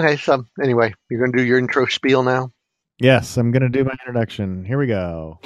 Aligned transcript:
Okay, 0.00 0.16
so 0.16 0.44
anyway, 0.62 0.94
you're 1.10 1.18
going 1.18 1.32
to 1.32 1.38
do 1.38 1.44
your 1.44 1.58
intro 1.58 1.84
spiel 1.86 2.22
now? 2.22 2.52
Yes, 3.00 3.36
I'm 3.36 3.50
going 3.50 3.62
to 3.62 3.68
do 3.68 3.82
my 3.82 3.90
introduction. 3.90 4.64
Here 4.64 4.78
we 4.78 4.86
go. 4.86 5.40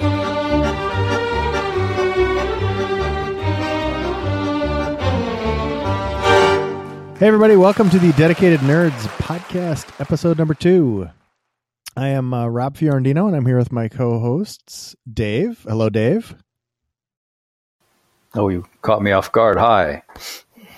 Hey, 7.17 7.27
everybody, 7.27 7.55
welcome 7.55 7.89
to 7.89 7.97
the 7.97 8.13
Dedicated 8.15 8.59
Nerds 8.59 9.07
podcast, 9.17 9.99
episode 9.99 10.37
number 10.37 10.53
two. 10.53 11.09
I 11.97 12.09
am 12.09 12.31
uh, 12.31 12.45
Rob 12.45 12.77
Fiorentino, 12.77 13.25
and 13.25 13.35
I'm 13.35 13.47
here 13.47 13.57
with 13.57 13.71
my 13.71 13.87
co 13.87 14.19
hosts, 14.19 14.95
Dave. 15.11 15.65
Hello, 15.67 15.89
Dave. 15.89 16.35
Oh, 18.35 18.49
you 18.49 18.65
caught 18.83 19.01
me 19.01 19.13
off 19.13 19.31
guard. 19.31 19.57
Hi. 19.57 20.03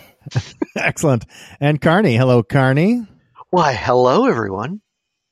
Excellent. 0.78 1.26
And 1.60 1.82
Carney. 1.82 2.16
Hello, 2.16 2.42
Carney. 2.42 3.06
Why, 3.56 3.72
hello, 3.72 4.26
everyone. 4.26 4.82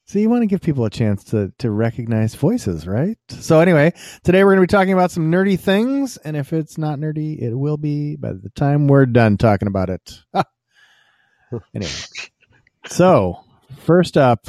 So 0.05 0.17
you 0.17 0.29
want 0.29 0.43
to 0.43 0.47
give 0.47 0.61
people 0.61 0.85
a 0.85 0.89
chance 0.89 1.25
to 1.25 1.51
to 1.57 1.69
recognize 1.69 2.35
voices, 2.35 2.87
right? 2.87 3.17
So 3.27 3.59
anyway, 3.59 3.91
today 4.23 4.45
we're 4.45 4.51
going 4.55 4.65
to 4.65 4.73
be 4.73 4.77
talking 4.77 4.93
about 4.93 5.11
some 5.11 5.29
nerdy 5.29 5.59
things, 5.59 6.15
and 6.15 6.37
if 6.37 6.53
it's 6.53 6.77
not 6.77 6.99
nerdy, 6.99 7.37
it 7.37 7.53
will 7.53 7.75
be 7.75 8.15
by 8.15 8.31
the 8.31 8.49
time 8.55 8.87
we're 8.87 9.07
done 9.07 9.35
talking 9.35 9.67
about 9.67 9.89
it. 9.89 10.21
anyway, 11.75 11.91
so 12.85 13.43
first 13.79 14.15
up, 14.15 14.47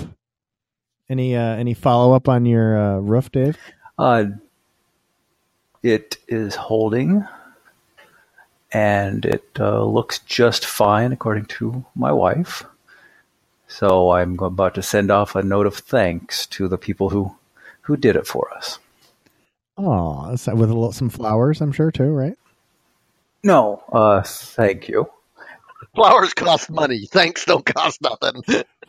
any 1.08 1.34
uh, 1.34 1.56
any 1.56 1.74
follow 1.74 2.14
up 2.14 2.28
on 2.28 2.46
your 2.46 2.78
uh, 2.78 2.98
roof, 2.98 3.32
Dave? 3.32 3.58
Uh, 3.98 4.26
it 5.82 6.18
is 6.28 6.54
holding, 6.54 7.26
and 8.70 9.24
it 9.24 9.48
uh, 9.58 9.82
looks 9.82 10.20
just 10.20 10.64
fine 10.64 11.10
according 11.10 11.46
to 11.46 11.84
my 11.96 12.12
wife. 12.12 12.62
So 13.68 14.12
I'm 14.12 14.38
about 14.38 14.74
to 14.76 14.82
send 14.82 15.10
off 15.10 15.34
a 15.34 15.42
note 15.42 15.66
of 15.66 15.76
thanks 15.76 16.46
to 16.48 16.68
the 16.68 16.78
people 16.78 17.10
who 17.10 17.34
who 17.82 17.96
did 17.96 18.16
it 18.16 18.26
for 18.26 18.52
us. 18.54 18.78
Oh, 19.76 20.30
with 20.30 20.48
a 20.48 20.54
little, 20.54 20.92
some 20.92 21.10
flowers, 21.10 21.60
I'm 21.60 21.72
sure 21.72 21.90
too, 21.90 22.12
right? 22.12 22.38
No, 23.42 23.82
uh, 23.92 24.22
thank 24.22 24.88
you. 24.88 25.10
Flowers 25.94 26.32
cost 26.34 26.70
money. 26.70 27.06
Thanks 27.06 27.44
don't 27.44 27.64
cost 27.64 28.00
nothing. 28.00 28.42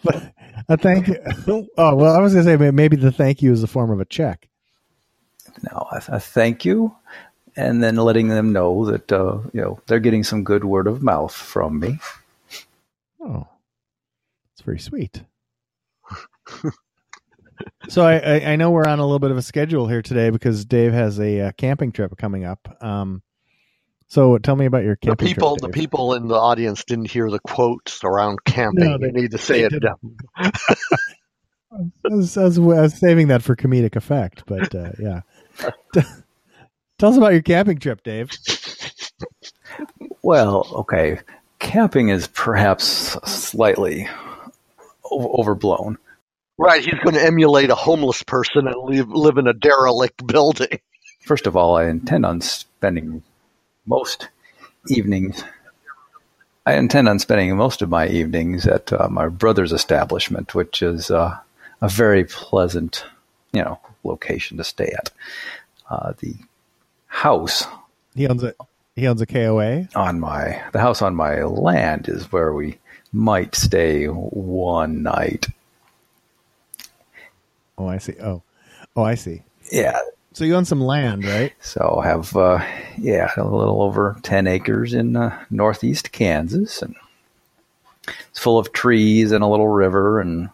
But 0.03 0.33
a 0.69 0.78
thank 0.78 1.07
you. 1.07 1.17
Oh 1.78 1.95
well, 1.95 2.16
I 2.16 2.19
was 2.19 2.33
gonna 2.33 2.45
say 2.45 2.72
maybe 2.72 2.95
the 2.95 3.11
thank 3.11 3.41
you 3.41 3.52
is 3.52 3.63
a 3.63 3.67
form 3.67 3.91
of 3.91 4.00
a 4.00 4.05
check. 4.05 4.47
No, 5.72 5.88
a, 5.91 6.02
a 6.09 6.19
thank 6.19 6.66
you, 6.66 6.95
and 7.55 7.83
then 7.83 7.95
letting 7.95 8.28
them 8.30 8.53
know 8.53 8.85
that 8.85 9.11
uh, 9.11 9.39
you 9.53 9.61
know 9.61 9.80
they're 9.88 10.00
getting 10.00 10.23
some 10.23 10.44
good 10.44 10.63
word 10.63 10.88
of 10.88 11.03
mouth 11.03 11.33
from 11.33 11.80
me. 11.80 12.00
Oh, 13.19 13.47
it's 13.47 13.55
very 14.66 14.80
sweet. 14.80 15.23
so 17.88 18.05
I, 18.05 18.16
I, 18.17 18.52
I 18.52 18.55
know 18.58 18.72
we're 18.72 18.85
on 18.88 18.99
a 18.99 19.03
little 19.03 19.19
bit 19.19 19.31
of 19.31 19.38
a 19.38 19.41
schedule 19.41 19.88
here 19.88 20.02
today 20.02 20.30
because 20.30 20.66
Dave 20.66 20.91
has 20.94 21.19
a 21.19 21.41
uh, 21.41 21.52
camping 21.57 21.91
trip 21.91 22.17
coming 22.17 22.44
up. 22.44 22.75
Um, 22.81 23.22
so 24.07 24.38
tell 24.38 24.55
me 24.55 24.66
about 24.66 24.83
your 24.83 24.97
The 25.02 25.07
camping 25.07 25.27
people, 25.27 25.57
trip. 25.57 25.72
the 25.72 25.77
people 25.77 26.13
in 26.16 26.27
the 26.27 26.35
audience 26.35 26.83
didn't 26.83 27.09
hear 27.11 27.30
the 27.30 27.39
quotes 27.39 28.03
around 28.03 28.44
camping. 28.44 28.83
No, 28.85 28.97
they- 28.97 29.07
you 29.07 29.11
need 29.13 29.31
to 29.31 29.38
say 29.38 29.61
it. 29.61 29.73
I 30.35 30.52
was, 32.05 32.38
I 32.38 32.44
was, 32.44 32.57
I 32.57 32.61
was 32.61 32.94
saving 32.97 33.27
that 33.29 33.41
for 33.44 33.55
comedic 33.55 33.95
effect, 33.95 34.44
but 34.47 34.73
uh, 34.73 34.91
yeah. 35.00 35.22
Tell 36.97 37.09
us 37.09 37.17
about 37.17 37.33
your 37.33 37.41
camping 37.41 37.79
trip, 37.79 38.02
Dave. 38.03 38.31
Well, 40.22 40.66
okay. 40.73 41.19
Camping 41.59 42.09
is 42.09 42.27
perhaps 42.27 42.85
slightly 43.29 44.07
o- 44.07 44.34
overblown. 45.11 45.98
Right, 46.58 46.84
he's 46.84 47.00
going 47.03 47.16
to 47.16 47.23
emulate 47.23 47.70
a 47.70 47.75
homeless 47.75 48.23
person 48.23 48.67
and 48.67 48.75
live, 48.84 49.09
live 49.09 49.38
in 49.38 49.47
a 49.47 49.53
derelict 49.53 50.25
building. 50.25 50.80
First 51.22 51.47
of 51.47 51.56
all, 51.58 51.75
I 51.75 51.86
intend 51.86 52.25
on 52.25 52.39
spending 52.42 53.24
most 53.85 54.29
evenings. 54.90 55.44
I 56.66 56.75
intend 56.75 57.09
on 57.09 57.19
spending 57.19 57.56
most 57.57 57.81
of 57.81 57.90
my 57.90 58.07
evenings 58.07 58.66
at 58.66 58.91
uh, 58.94 59.07
my 59.09 59.28
brother's 59.28 59.72
establishment, 59.72 60.56
which 60.56 60.81
is 60.81 61.12
uh, 61.12 61.38
a 61.81 61.90
very 61.90 62.24
pleasant, 62.24 63.06
you 63.52 63.62
know, 63.63 63.79
location 64.03 64.58
to 64.58 64.63
stay 64.63 64.94
at. 64.97 65.12
Uh, 65.90 66.13
the 66.19 66.35
house 67.08 67.66
He 68.16 68.28
owns 68.28 68.44
a 68.44 68.53
he 68.96 69.08
owns 69.08 69.22
a 69.22 69.25
KOA. 69.25 69.88
on 69.96 70.19
my 70.19 70.63
the 70.74 70.79
house 70.79 71.02
on 71.02 71.16
my 71.16 71.44
land 71.44 72.08
is 72.09 72.31
where 72.31 72.52
we 72.53 72.78
might 73.16 73.56
stay 73.56 74.06
one 74.08 75.02
night. 75.02 75.48
Oh, 77.78 77.88
I 77.88 77.98
see. 77.98 78.16
Oh, 78.22 78.44
oh, 78.96 79.03
I 79.03 79.16
see. 79.16 79.42
Yeah, 79.72 79.98
So 80.34 80.44
you 80.44 80.56
own 80.56 80.66
some 80.66 80.81
land, 80.81 81.26
right? 81.26 81.53
So 81.62 82.02
I 82.03 82.08
have 82.08 82.36
uh, 82.36 82.64
yeah 82.98 83.31
a 83.38 83.44
little 83.44 83.81
over 83.81 84.18
ten 84.22 84.48
acres 84.48 84.94
in 84.94 85.16
uh, 85.16 85.44
northeast 85.50 86.12
Kansas, 86.12 86.81
and 86.81 86.96
it's 88.30 88.40
full 88.40 88.59
of 88.59 88.72
trees 88.74 89.32
and 89.32 89.44
a 89.44 89.47
little 89.47 89.70
river 89.70 90.20
and 90.20 90.50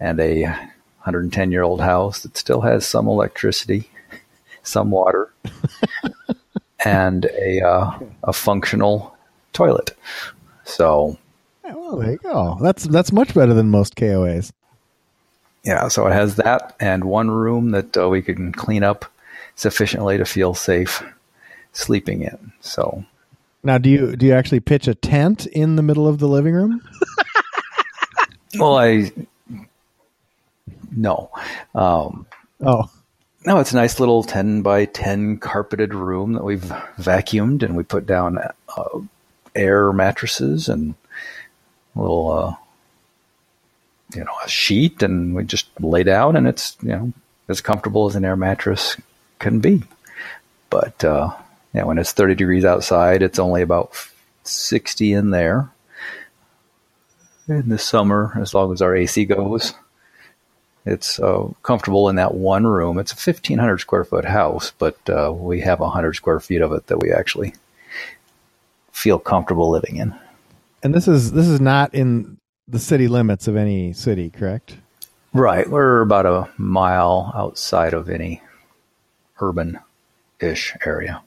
and 0.00 0.18
a 0.20 0.44
110 0.44 1.52
year 1.52 1.62
old 1.62 1.80
house 1.80 2.22
that 2.22 2.36
still 2.36 2.62
has 2.62 2.86
some 2.86 3.06
electricity, 3.06 3.90
some 4.62 4.90
water, 4.90 5.32
and 6.84 7.26
a 7.26 7.60
uh, 7.60 7.98
a 8.24 8.32
functional 8.32 9.14
toilet. 9.52 9.96
So 10.64 11.18
well, 11.64 11.96
there 11.96 12.12
you 12.12 12.18
go. 12.18 12.58
That's 12.60 12.84
that's 12.84 13.12
much 13.12 13.34
better 13.34 13.54
than 13.54 13.70
most 13.70 13.94
KOAs. 13.96 14.52
yeah, 15.64 15.88
so 15.88 16.06
it 16.06 16.12
has 16.12 16.36
that 16.36 16.74
and 16.80 17.04
one 17.04 17.30
room 17.30 17.70
that 17.70 17.96
uh, 17.96 18.08
we 18.08 18.20
can 18.22 18.52
clean 18.52 18.82
up 18.82 19.04
sufficiently 19.56 20.18
to 20.18 20.24
feel 20.24 20.52
safe 20.54 21.02
sleeping 21.72 22.22
in. 22.22 22.52
So 22.60 23.04
Now, 23.62 23.78
do 23.78 23.88
you 23.88 24.16
do 24.16 24.26
you 24.26 24.34
actually 24.34 24.60
pitch 24.60 24.86
a 24.88 24.94
tent 24.94 25.46
in 25.46 25.76
the 25.76 25.82
middle 25.82 26.06
of 26.06 26.18
the 26.18 26.28
living 26.28 26.54
room? 26.54 26.80
Well, 28.56 28.76
I 28.78 29.10
no, 30.96 31.30
um, 31.74 32.24
Oh, 32.60 32.88
no. 33.44 33.58
It's 33.58 33.72
a 33.72 33.76
nice 33.76 33.98
little 33.98 34.22
ten 34.22 34.62
by 34.62 34.84
ten 34.84 35.38
carpeted 35.38 35.92
room 35.92 36.34
that 36.34 36.44
we've 36.44 36.62
vacuumed, 36.96 37.64
and 37.64 37.76
we 37.76 37.82
put 37.82 38.06
down 38.06 38.38
uh, 38.38 39.00
air 39.56 39.92
mattresses 39.92 40.68
and 40.68 40.94
a 41.94 42.00
little, 42.00 42.30
uh, 42.32 42.54
you 44.14 44.24
know, 44.24 44.34
a 44.44 44.48
sheet, 44.48 45.02
and 45.02 45.34
we 45.34 45.44
just 45.44 45.68
lay 45.80 46.02
down, 46.02 46.36
and 46.36 46.46
it's 46.46 46.76
you 46.82 46.90
know 46.90 47.12
as 47.48 47.60
comfortable 47.60 48.06
as 48.06 48.16
an 48.16 48.24
air 48.24 48.36
mattress 48.36 48.96
can 49.38 49.60
be. 49.60 49.82
But 50.70 51.04
uh, 51.04 51.34
yeah, 51.72 51.84
when 51.84 51.98
it's 51.98 52.12
thirty 52.12 52.34
degrees 52.34 52.64
outside, 52.64 53.22
it's 53.22 53.38
only 53.38 53.62
about 53.62 53.92
sixty 54.42 55.12
in 55.12 55.30
there 55.30 55.70
in 57.48 57.68
the 57.68 57.78
summer, 57.78 58.32
as 58.40 58.54
long 58.54 58.72
as 58.72 58.80
our 58.82 58.96
AC 58.96 59.24
goes. 59.24 59.74
It's 60.86 61.18
uh, 61.18 61.48
comfortable 61.62 62.08
in 62.08 62.16
that 62.16 62.34
one 62.34 62.66
room. 62.66 62.98
It's 62.98 63.12
a 63.12 63.30
1,500 63.30 63.78
square 63.78 64.04
foot 64.04 64.24
house, 64.24 64.72
but 64.78 64.98
uh, 65.08 65.32
we 65.34 65.60
have 65.60 65.80
100 65.80 66.14
square 66.14 66.40
feet 66.40 66.60
of 66.60 66.72
it 66.72 66.86
that 66.88 67.00
we 67.00 67.10
actually 67.10 67.54
feel 68.92 69.18
comfortable 69.18 69.70
living 69.70 69.96
in. 69.96 70.14
And 70.84 70.94
this 70.94 71.08
is 71.08 71.32
this 71.32 71.48
is 71.48 71.60
not 71.60 71.94
in 71.94 72.38
the 72.68 72.78
city 72.78 73.08
limits 73.08 73.48
of 73.48 73.56
any 73.56 73.92
city, 73.94 74.30
correct? 74.30 74.76
Right. 75.32 75.68
We're 75.68 76.02
about 76.02 76.26
a 76.26 76.48
mile 76.58 77.32
outside 77.34 77.94
of 77.94 78.08
any 78.08 78.42
urban 79.40 79.80
ish 80.40 80.76
area. 80.84 81.22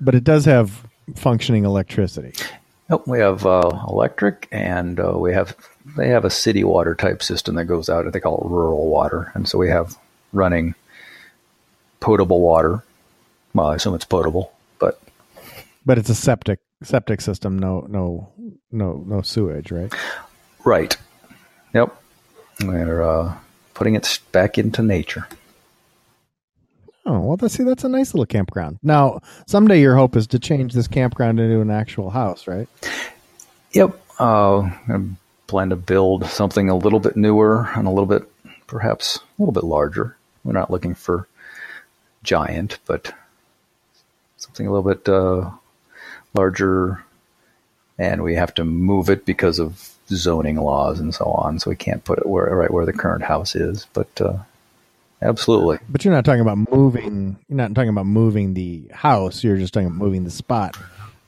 But 0.00 0.14
it 0.14 0.24
does 0.24 0.46
have 0.46 0.86
functioning 1.14 1.64
electricity. 1.64 2.32
Nope, 2.88 3.06
we 3.06 3.18
have 3.18 3.44
uh, 3.44 3.84
electric, 3.88 4.48
and 4.50 4.98
uh, 4.98 5.12
we 5.16 5.32
have 5.32 5.56
they 5.96 6.08
have 6.08 6.24
a 6.24 6.30
city 6.30 6.64
water 6.64 6.94
type 6.94 7.22
system 7.22 7.56
that 7.56 7.66
goes 7.66 7.90
out. 7.90 8.10
They 8.10 8.20
call 8.20 8.38
it 8.38 8.48
rural 8.48 8.88
water, 8.88 9.30
and 9.34 9.48
so 9.48 9.58
we 9.58 9.68
have 9.68 9.96
running 10.32 10.74
potable 11.98 12.40
water. 12.40 12.82
Well, 13.54 13.66
I 13.66 13.74
assume 13.74 13.94
it's 13.94 14.04
potable, 14.04 14.52
but 14.78 15.00
But 15.84 15.98
it's 15.98 16.08
a 16.08 16.14
septic 16.14 16.60
septic 16.82 17.20
system. 17.20 17.58
No, 17.58 17.86
no, 17.88 18.32
no, 18.70 19.04
no 19.06 19.22
sewage, 19.22 19.70
right? 19.70 19.92
right. 20.64 20.96
Yep, 21.74 21.96
we're 22.62 23.02
uh, 23.02 23.36
putting 23.74 23.94
it 23.94 24.20
back 24.32 24.58
into 24.58 24.82
nature. 24.82 25.26
Oh 27.06 27.20
well, 27.20 27.36
that's 27.36 27.54
see, 27.54 27.64
that's 27.64 27.84
a 27.84 27.88
nice 27.88 28.12
little 28.12 28.26
campground. 28.26 28.78
Now, 28.82 29.20
someday 29.46 29.80
your 29.80 29.96
hope 29.96 30.16
is 30.16 30.26
to 30.28 30.38
change 30.38 30.74
this 30.74 30.86
campground 30.86 31.40
into 31.40 31.60
an 31.60 31.70
actual 31.70 32.10
house, 32.10 32.46
right? 32.46 32.68
Yep. 33.72 33.98
Uh, 34.18 34.60
I 34.60 35.00
plan 35.46 35.70
to 35.70 35.76
build 35.76 36.26
something 36.26 36.68
a 36.68 36.76
little 36.76 37.00
bit 37.00 37.16
newer 37.16 37.68
and 37.74 37.86
a 37.86 37.90
little 37.90 38.06
bit, 38.06 38.30
perhaps 38.66 39.16
a 39.16 39.42
little 39.42 39.52
bit 39.52 39.64
larger. 39.64 40.16
We're 40.44 40.52
not 40.52 40.70
looking 40.70 40.94
for 40.94 41.26
giant, 42.22 42.78
but 42.84 43.12
something 44.36 44.66
a 44.66 44.72
little 44.72 44.88
bit 44.88 45.08
uh, 45.08 45.50
larger. 46.34 47.04
And 47.98 48.22
we 48.22 48.34
have 48.36 48.54
to 48.54 48.64
move 48.64 49.10
it 49.10 49.26
because 49.26 49.58
of 49.58 49.90
zoning 50.08 50.56
laws 50.56 51.00
and 51.00 51.14
so 51.14 51.26
on, 51.26 51.58
so 51.58 51.68
we 51.70 51.76
can't 51.76 52.02
put 52.02 52.18
it 52.18 52.26
where 52.26 52.46
right 52.56 52.70
where 52.70 52.86
the 52.86 52.92
current 52.94 53.22
house 53.22 53.54
is. 53.54 53.86
But 53.92 54.08
uh, 54.20 54.38
absolutely, 55.20 55.78
But 55.88 56.04
you're 56.04 56.14
not 56.14 56.24
talking 56.24 56.40
about 56.40 56.56
moving. 56.70 57.36
You're 57.48 57.56
not 57.58 57.74
talking 57.74 57.90
about 57.90 58.06
moving 58.06 58.54
the 58.54 58.84
house. 58.92 59.44
You're 59.44 59.58
just 59.58 59.74
talking 59.74 59.88
about 59.88 59.98
moving 59.98 60.24
the 60.24 60.30
spot 60.30 60.76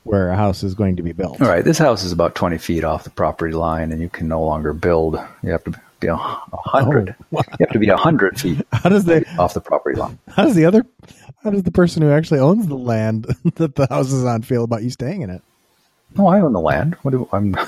where 0.03 0.31
a 0.31 0.35
house 0.35 0.63
is 0.63 0.73
going 0.73 0.95
to 0.97 1.03
be 1.03 1.11
built. 1.13 1.39
all 1.41 1.47
right. 1.47 1.63
This 1.63 1.77
house 1.77 2.03
is 2.03 2.11
about 2.11 2.33
twenty 2.35 2.57
feet 2.57 2.83
off 2.83 3.03
the 3.03 3.09
property 3.11 3.53
line, 3.53 3.91
and 3.91 4.01
you 4.01 4.09
can 4.09 4.27
no 4.27 4.41
longer 4.43 4.73
build. 4.73 5.17
You 5.43 5.51
have 5.51 5.63
to 5.65 5.79
be 5.99 6.07
a, 6.07 6.15
a 6.15 6.17
hundred. 6.57 7.15
Oh, 7.21 7.25
wow. 7.31 7.43
You 7.51 7.65
have 7.67 7.73
to 7.73 7.79
be 7.79 7.89
a 7.89 7.97
hundred 7.97 8.39
feet 8.39 8.65
How 8.73 8.89
does 8.89 9.05
the 9.05 9.25
off 9.37 9.53
the 9.53 9.61
property 9.61 9.97
line. 9.97 10.17
how 10.27 10.43
does 10.43 10.55
the 10.55 10.65
other 10.65 10.85
how 11.43 11.49
does 11.51 11.63
the 11.63 11.71
person 11.71 12.01
who 12.01 12.11
actually 12.11 12.39
owns 12.39 12.67
the 12.67 12.77
land 12.77 13.25
that 13.55 13.75
the 13.75 13.87
house 13.87 14.11
is 14.11 14.25
on 14.25 14.41
feel 14.41 14.63
about 14.63 14.83
you 14.83 14.89
staying 14.89 15.21
in 15.21 15.29
it? 15.29 15.41
No, 16.17 16.27
I 16.27 16.41
own 16.41 16.53
the 16.53 16.59
land. 16.61 16.95
What 17.03 17.11
do 17.11 17.27
I'm? 17.31 17.55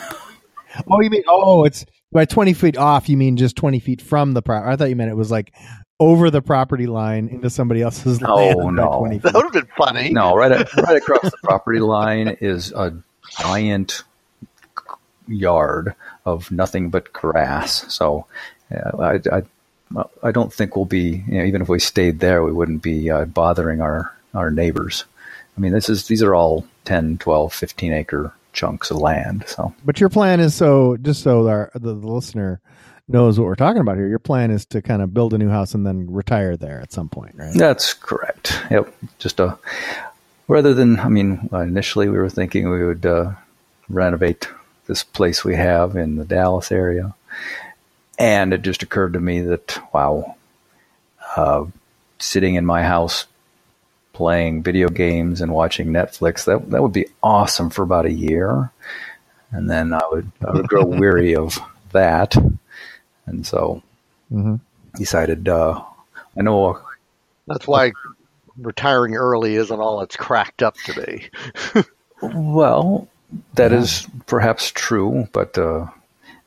Oh, 0.90 1.00
you 1.00 1.10
mean 1.10 1.24
oh, 1.30 1.64
it's 1.64 1.86
by 2.12 2.26
twenty 2.26 2.54
feet 2.54 2.76
off. 2.76 3.08
You 3.08 3.16
mean 3.16 3.38
just 3.38 3.56
twenty 3.56 3.80
feet 3.80 4.02
from 4.02 4.34
the 4.34 4.42
property? 4.42 4.74
I 4.74 4.76
thought 4.76 4.90
you 4.90 4.98
meant 4.98 5.10
it 5.10 5.16
was 5.16 5.32
like 5.32 5.54
over 6.02 6.30
the 6.30 6.42
property 6.42 6.86
line 6.86 7.30
into 7.30 7.50
somebody 7.50 7.82
else's 7.82 8.20
No, 8.20 8.36
land. 8.36 8.76
by 8.76 8.84
no. 8.84 8.98
20 9.00 9.18
That 9.20 9.34
would 9.36 9.44
have 9.46 9.54
been 9.54 9.70
funny. 9.78 10.10
No, 10.10 10.36
right 10.36 10.52
at, 10.52 10.74
right 10.76 10.98
across 10.98 11.32
the 11.32 11.38
property 11.44 11.80
line 11.80 12.36
is 12.42 12.74
a 12.74 12.94
giant 13.40 14.04
yard 15.28 15.96
of 16.26 16.52
nothing 16.52 16.90
but 16.90 17.14
grass. 17.14 17.86
So 17.94 18.26
uh, 18.76 18.98
I, 19.02 19.38
I, 19.38 19.44
I 20.24 20.32
don't 20.32 20.52
think 20.52 20.76
we'll 20.76 20.86
be, 20.86 21.24
you 21.28 21.38
know, 21.40 21.46
even 21.46 21.62
if 21.62 21.70
we 21.70 21.80
stayed 21.80 22.20
there, 22.20 22.44
we 22.44 22.52
wouldn't 22.52 22.82
be 22.82 23.10
uh, 23.10 23.26
bothering 23.26 23.82
our, 23.82 24.14
our 24.34 24.52
neighbors. 24.52 25.06
I 25.56 25.62
mean, 25.62 25.72
this 25.72 25.90
is 25.90 26.08
these 26.08 26.24
are 26.24 26.36
all 26.36 26.66
10, 26.86 27.20
12, 27.20 27.54
15 27.54 27.94
acre 27.94 28.34
chunks 28.54 28.90
of 28.90 28.98
land. 28.98 29.44
So 29.48 29.74
But 29.86 30.00
your 30.00 30.10
plan 30.10 30.40
is 30.40 30.56
so 30.56 30.98
just 30.98 31.22
so 31.22 31.48
our 31.48 31.72
the, 31.74 31.94
the 31.94 32.08
listener 32.08 32.62
knows 33.08 33.40
what 33.40 33.46
we're 33.46 33.56
talking 33.56 33.82
about 33.82 33.98
here. 33.98 34.08
Your 34.08 34.20
plan 34.20 34.52
is 34.52 34.66
to 34.68 34.82
kind 34.82 35.02
of 35.02 35.14
build 35.14 35.34
a 35.34 35.38
new 35.38 35.50
house 35.50 35.74
and 35.74 35.86
then 35.86 36.12
retire 36.12 36.58
there 36.58 36.82
at 36.82 36.92
some 36.92 37.10
point, 37.10 37.36
right? 37.36 37.54
that's 37.56 37.94
correct. 37.94 38.60
Yep. 38.72 38.94
Just 39.20 39.40
a, 39.40 39.58
rather 40.48 40.74
than, 40.74 41.00
I 41.00 41.10
mean, 41.10 41.50
initially 41.54 42.10
we 42.10 42.18
were 42.18 42.30
thinking 42.30 42.70
we 42.70 42.84
would 42.84 43.06
uh, 43.06 43.34
renovate 43.90 44.48
this 44.88 45.04
place 45.04 45.44
we 45.44 45.56
have 45.56 45.96
in 45.96 46.16
the 46.16 46.26
Dallas 46.26 46.72
area. 46.72 47.14
And 48.18 48.54
it 48.54 48.62
just 48.62 48.84
occurred 48.84 49.14
to 49.14 49.20
me 49.20 49.42
that, 49.42 49.78
wow, 49.94 50.36
uh, 51.36 51.66
sitting 52.20 52.56
in 52.56 52.66
my 52.66 52.84
house 52.84 53.26
playing 54.14 54.64
video 54.64 54.88
games 54.88 55.42
and 55.42 55.52
watching 55.52 55.88
Netflix, 55.88 56.46
that, 56.46 56.70
that 56.72 56.82
would 56.82 56.94
be 56.94 57.08
awesome 57.22 57.70
for 57.70 57.84
about 57.84 58.06
a 58.06 58.12
year. 58.12 58.72
And 59.52 59.70
then 59.70 59.94
I 59.94 60.02
would, 60.12 60.32
I 60.48 60.52
would 60.52 60.68
grow 60.68 60.86
weary 60.86 61.36
of 61.36 61.60
that. 61.92 62.36
And 63.26 63.46
so 63.46 63.82
Mhm. 64.32 64.60
decided, 64.96 65.48
uh, 65.50 65.84
I 66.38 66.42
know 66.42 66.82
That's 67.48 67.68
why 67.68 67.92
retiring 68.58 69.16
early 69.16 69.56
isn't 69.56 69.80
all 69.80 70.02
it's 70.02 70.16
cracked 70.16 70.64
up 70.64 70.76
to 70.76 71.06
be. 71.06 71.30
Well, 72.22 73.10
that 73.56 73.74
is 73.74 74.08
perhaps 74.26 74.72
true, 74.72 75.28
but 75.34 75.58
uh, 75.58 75.88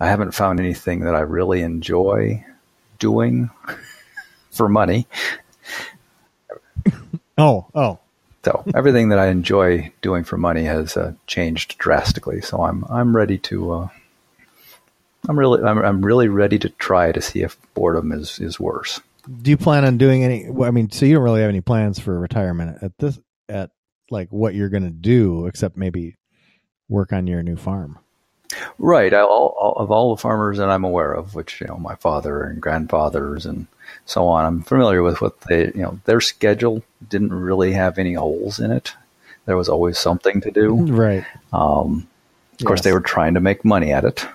I 0.00 0.08
haven't 0.08 0.32
found 0.32 0.60
anything 0.60 1.00
that 1.00 1.14
I 1.14 1.20
really 1.20 1.62
enjoy 1.62 2.44
doing 2.98 3.50
for 4.50 4.68
money. 4.68 5.06
Oh, 7.40 7.68
oh. 7.72 8.00
So 8.44 8.64
everything 8.74 9.10
that 9.10 9.20
I 9.20 9.28
enjoy 9.28 9.92
doing 10.02 10.24
for 10.24 10.36
money 10.36 10.64
has 10.64 10.96
uh, 10.96 11.12
changed 11.28 11.78
drastically. 11.78 12.40
So 12.40 12.62
I'm 12.62 12.84
I'm 12.90 13.14
ready 13.14 13.38
to. 13.38 13.72
Uh, 13.72 13.88
I'm 15.28 15.38
really 15.38 15.62
I'm, 15.62 15.78
I'm 15.78 16.04
really 16.04 16.26
ready 16.26 16.58
to 16.58 16.68
try 16.68 17.12
to 17.12 17.20
see 17.20 17.42
if 17.42 17.56
boredom 17.74 18.10
is 18.10 18.40
is 18.40 18.58
worse. 18.58 19.00
Do 19.42 19.50
you 19.50 19.56
plan 19.56 19.84
on 19.84 19.98
doing 19.98 20.24
any? 20.24 20.46
I 20.64 20.70
mean, 20.72 20.90
so 20.90 21.06
you 21.06 21.14
don't 21.14 21.22
really 21.22 21.42
have 21.42 21.48
any 21.48 21.60
plans 21.60 21.98
for 21.98 22.18
retirement 22.18 22.78
at 22.82 22.98
this 22.98 23.20
at 23.48 23.70
like 24.10 24.30
what 24.30 24.54
you're 24.54 24.68
going 24.68 24.84
to 24.84 24.90
do, 24.90 25.46
except 25.46 25.76
maybe 25.76 26.16
work 26.88 27.12
on 27.12 27.26
your 27.26 27.42
new 27.42 27.56
farm. 27.56 27.98
Right. 28.78 29.12
I, 29.12 29.20
all, 29.20 29.74
of 29.76 29.90
all 29.90 30.14
the 30.14 30.20
farmers 30.20 30.58
that 30.58 30.70
I'm 30.70 30.84
aware 30.84 31.12
of, 31.12 31.34
which 31.34 31.60
you 31.60 31.66
know, 31.66 31.76
my 31.76 31.94
father 31.96 32.42
and 32.42 32.60
grandfathers 32.60 33.44
and 33.46 33.66
so 34.06 34.26
on, 34.26 34.44
I'm 34.44 34.62
familiar 34.62 35.02
with 35.02 35.20
what 35.20 35.40
they, 35.42 35.66
you 35.66 35.82
know, 35.82 36.00
their 36.04 36.20
schedule 36.20 36.82
didn't 37.08 37.32
really 37.32 37.72
have 37.72 37.98
any 37.98 38.14
holes 38.14 38.58
in 38.58 38.70
it. 38.70 38.94
There 39.46 39.56
was 39.56 39.68
always 39.68 39.98
something 39.98 40.40
to 40.42 40.50
do. 40.50 40.76
Right. 40.92 41.24
Um, 41.52 42.08
of 42.60 42.64
course, 42.66 42.78
Yes. 42.80 42.84
they 42.84 42.92
were 42.92 43.00
trying 43.00 43.34
to 43.34 43.40
make 43.40 43.64
money 43.64 43.92
at 43.92 44.04
it. 44.04 44.26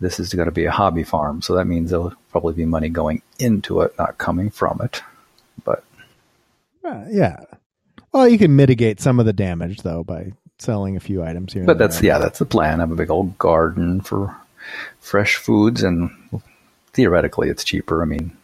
This 0.00 0.18
is 0.18 0.32
going 0.34 0.46
to 0.46 0.52
be 0.52 0.64
a 0.64 0.70
hobby 0.70 1.04
farm, 1.04 1.42
so 1.42 1.54
that 1.54 1.66
means 1.66 1.90
there'll 1.90 2.14
probably 2.32 2.54
be 2.54 2.64
money 2.64 2.88
going 2.88 3.20
into 3.38 3.82
it, 3.82 3.94
not 3.98 4.16
coming 4.18 4.48
from 4.50 4.80
it. 4.82 5.02
But 5.64 5.84
Uh, 6.84 7.04
yeah. 7.10 7.44
Well, 8.12 8.26
you 8.26 8.38
can 8.38 8.56
mitigate 8.56 9.00
some 9.00 9.20
of 9.20 9.26
the 9.26 9.32
damage 9.34 9.82
though 9.82 10.02
by 10.02 10.32
selling 10.60 10.96
a 10.96 11.00
few 11.00 11.22
items 11.22 11.52
here. 11.52 11.62
and 11.62 11.66
but 11.66 11.78
that's 11.78 12.02
yeah, 12.02 12.18
that's 12.18 12.38
the 12.38 12.46
plan. 12.46 12.80
I 12.80 12.82
have 12.82 12.92
a 12.92 12.96
big 12.96 13.10
old 13.10 13.38
garden 13.38 14.00
for 14.00 14.36
fresh 15.00 15.36
foods, 15.36 15.82
and 15.82 16.10
theoretically, 16.92 17.48
it's 17.48 17.64
cheaper. 17.64 18.02
I 18.02 18.04
mean, 18.04 18.36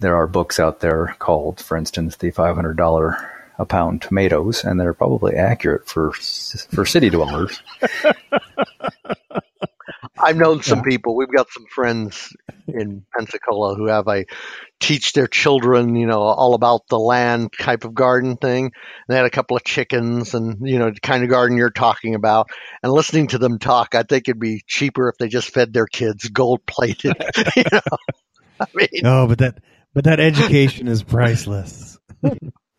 there 0.00 0.16
are 0.16 0.26
books 0.26 0.58
out 0.60 0.80
there 0.80 1.16
called, 1.18 1.60
for 1.60 1.76
instance, 1.76 2.16
the 2.16 2.30
five 2.30 2.54
hundred 2.54 2.76
dollar 2.76 3.30
a 3.58 3.64
pound 3.64 4.02
tomatoes, 4.02 4.64
and 4.64 4.80
they're 4.80 4.94
probably 4.94 5.36
accurate 5.36 5.86
for 5.86 6.12
for 6.12 6.84
city 6.84 7.10
dwellers. 7.10 7.62
I've 10.24 10.36
known 10.36 10.62
some 10.62 10.78
Yeah. 10.78 10.84
people. 10.84 11.16
We've 11.16 11.28
got 11.34 11.50
some 11.52 11.66
friends 11.74 12.34
in 12.66 13.04
Pensacola 13.14 13.74
who 13.76 13.88
have 13.88 14.08
a 14.08 14.24
teach 14.80 15.12
their 15.12 15.26
children, 15.26 15.96
you 15.96 16.06
know, 16.06 16.20
all 16.20 16.54
about 16.54 16.82
the 16.88 16.98
land 16.98 17.50
type 17.60 17.84
of 17.84 17.94
garden 17.94 18.36
thing. 18.36 18.72
They 19.08 19.16
had 19.16 19.26
a 19.26 19.30
couple 19.30 19.56
of 19.56 19.64
chickens 19.64 20.34
and, 20.34 20.66
you 20.66 20.78
know, 20.78 20.90
the 20.90 21.00
kind 21.00 21.22
of 21.24 21.30
garden 21.30 21.56
you're 21.58 21.70
talking 21.70 22.14
about. 22.14 22.48
And 22.82 22.90
listening 22.92 23.28
to 23.28 23.38
them 23.38 23.58
talk, 23.58 23.94
I 23.94 24.02
think 24.02 24.28
it'd 24.28 24.40
be 24.40 24.62
cheaper 24.66 25.08
if 25.10 25.16
they 25.18 25.28
just 25.28 25.50
fed 25.50 25.72
their 25.72 25.86
kids 25.86 26.28
gold 26.30 26.64
plated. 26.66 27.16
you 27.56 27.64
know, 27.70 27.80
I 28.60 28.66
mean, 28.74 28.88
Oh, 29.04 29.26
but 29.26 29.38
that 29.38 29.58
but 29.92 30.04
that 30.04 30.20
education 30.20 30.88
is 30.88 31.02
priceless. 31.02 31.98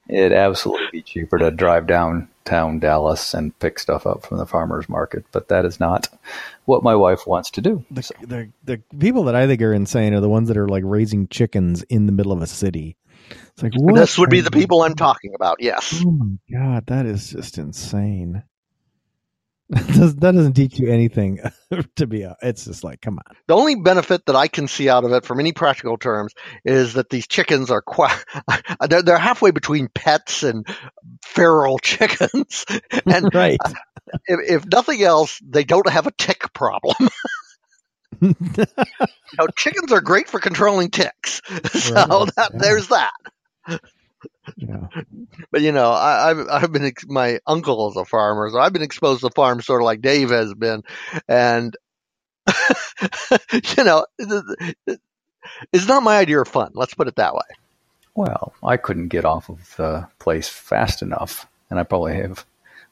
It'd 0.09 0.33
absolutely 0.33 0.88
be 0.91 1.01
cheaper 1.01 1.38
to 1.38 1.51
drive 1.51 1.88
downtown 2.45 2.80
Dallas 2.80 3.33
and 3.33 3.57
pick 3.59 3.80
stuff 3.80 4.06
up 4.07 4.25
from 4.25 4.38
the 4.38 4.45
farmers 4.45 4.88
market, 4.88 5.25
but 5.31 5.50
that 5.50 5.65
is 5.65 5.80
not 5.80 6.07
what 6.65 6.83
my 6.83 6.95
wife 6.95 7.27
wants 7.27 7.51
to 7.51 7.62
do. 7.62 7.83
The, 7.92 8.13
the 8.21 8.51
the 8.63 8.81
people 8.97 9.25
that 9.25 9.36
I 9.36 9.47
think 9.47 9.62
are 9.62 9.74
insane 9.74 10.13
are 10.13 10.19
the 10.21 10.29
ones 10.29 10.48
that 10.48 10.58
are 10.58 10.67
like 10.67 10.84
raising 10.86 11.27
chickens 11.27 11.84
in 11.84 12.05
the 12.05 12.12
middle 12.12 12.31
of 12.31 12.41
a 12.41 12.48
city. 12.48 12.98
It's 13.29 13.63
like 13.63 13.74
what 13.75 13.96
this 13.96 14.17
would 14.17 14.29
be 14.29 14.41
the 14.41 14.51
people 14.51 14.84
I'm 14.84 14.96
talking 14.96 15.34
about. 15.36 15.58
Yes. 15.60 16.01
Oh 16.05 16.12
my 16.12 16.36
god, 16.51 16.86
that 16.88 17.05
is 17.05 17.29
just 17.29 17.58
insane. 17.58 18.43
That 19.69 19.88
does- 19.93 20.15
that 20.17 20.31
doesn't 20.34 20.53
teach 20.53 20.77
you 20.79 20.89
anything 20.91 21.39
to 21.95 22.07
be. 22.07 22.22
A, 22.24 22.36
it's 22.41 22.65
just 22.65 22.84
like, 22.84 23.01
come 23.01 23.17
on. 23.17 23.36
The 23.48 23.55
only 23.55 23.75
benefit 23.75 24.25
that 24.27 24.36
I 24.36 24.48
can 24.48 24.67
see 24.67 24.89
out 24.89 25.03
of 25.03 25.12
it, 25.12 25.25
from 25.25 25.39
any 25.39 25.53
practical 25.53 25.98
terms, 25.98 26.34
is 26.63 26.93
that 26.93 27.10
these 27.10 27.27
chickens 27.27 27.72
are 27.72 27.81
quite, 27.81 28.15
they're, 28.89 29.01
they're 29.01 29.17
halfway 29.17 29.51
between 29.51 29.88
pets 29.88 30.43
and 30.43 30.67
feral 31.24 31.79
chickens. 31.79 32.65
And 33.05 33.34
right. 33.34 33.57
Uh, 33.63 33.74
if, 34.27 34.63
if 34.63 34.65
nothing 34.72 35.01
else, 35.01 35.39
they 35.43 35.63
don't 35.63 35.89
have 35.89 36.05
a 36.07 36.12
tick 36.12 36.53
problem. 36.53 36.95
Now, 38.22 39.48
chickens 39.57 39.91
are 39.91 40.01
great 40.01 40.29
for 40.29 40.39
controlling 40.39 40.89
ticks. 40.91 41.41
So 41.74 41.93
Right, 41.93 42.36
that, 42.36 42.51
yeah. 42.53 42.60
there's 42.60 42.88
that. 42.89 43.12
Yeah. 44.58 44.88
But 45.51 45.62
you 45.62 45.72
know, 45.72 45.91
I, 45.91 46.29
I've 46.32 46.48
I've 46.50 46.72
been 46.72 46.86
ex- 46.86 47.05
my 47.08 47.39
uncle 47.48 47.89
is 47.89 47.98
a 47.98 48.05
farmer, 48.05 48.50
so 48.50 48.60
I've 48.60 48.74
been 48.74 48.82
exposed 48.82 49.22
to 49.22 49.29
farms 49.29 49.65
sort 49.65 49.82
of 49.82 49.86
like 49.86 50.01
Dave 50.01 50.29
has 50.29 50.53
been, 50.53 50.84
and 51.27 51.75
you 53.77 53.84
know, 53.84 54.05
it- 54.17 54.75
it- 54.88 55.00
it's 55.72 55.88
not 55.88 56.03
my 56.03 56.17
idea 56.17 56.41
of 56.41 56.48
fun. 56.48 56.72
Let's 56.74 56.94
put 56.96 57.08
it 57.08 57.15
that 57.17 57.34
way. 57.36 57.41
Well, 58.15 58.53
I 58.63 58.77
couldn't 58.77 59.10
get 59.10 59.25
off 59.25 59.50
of 59.50 59.75
the 59.77 60.08
place 60.20 60.50
fast 60.50 61.01
enough, 61.01 61.46
and 61.70 61.79
I 61.79 61.84
probably 61.84 62.15
have 62.15 62.46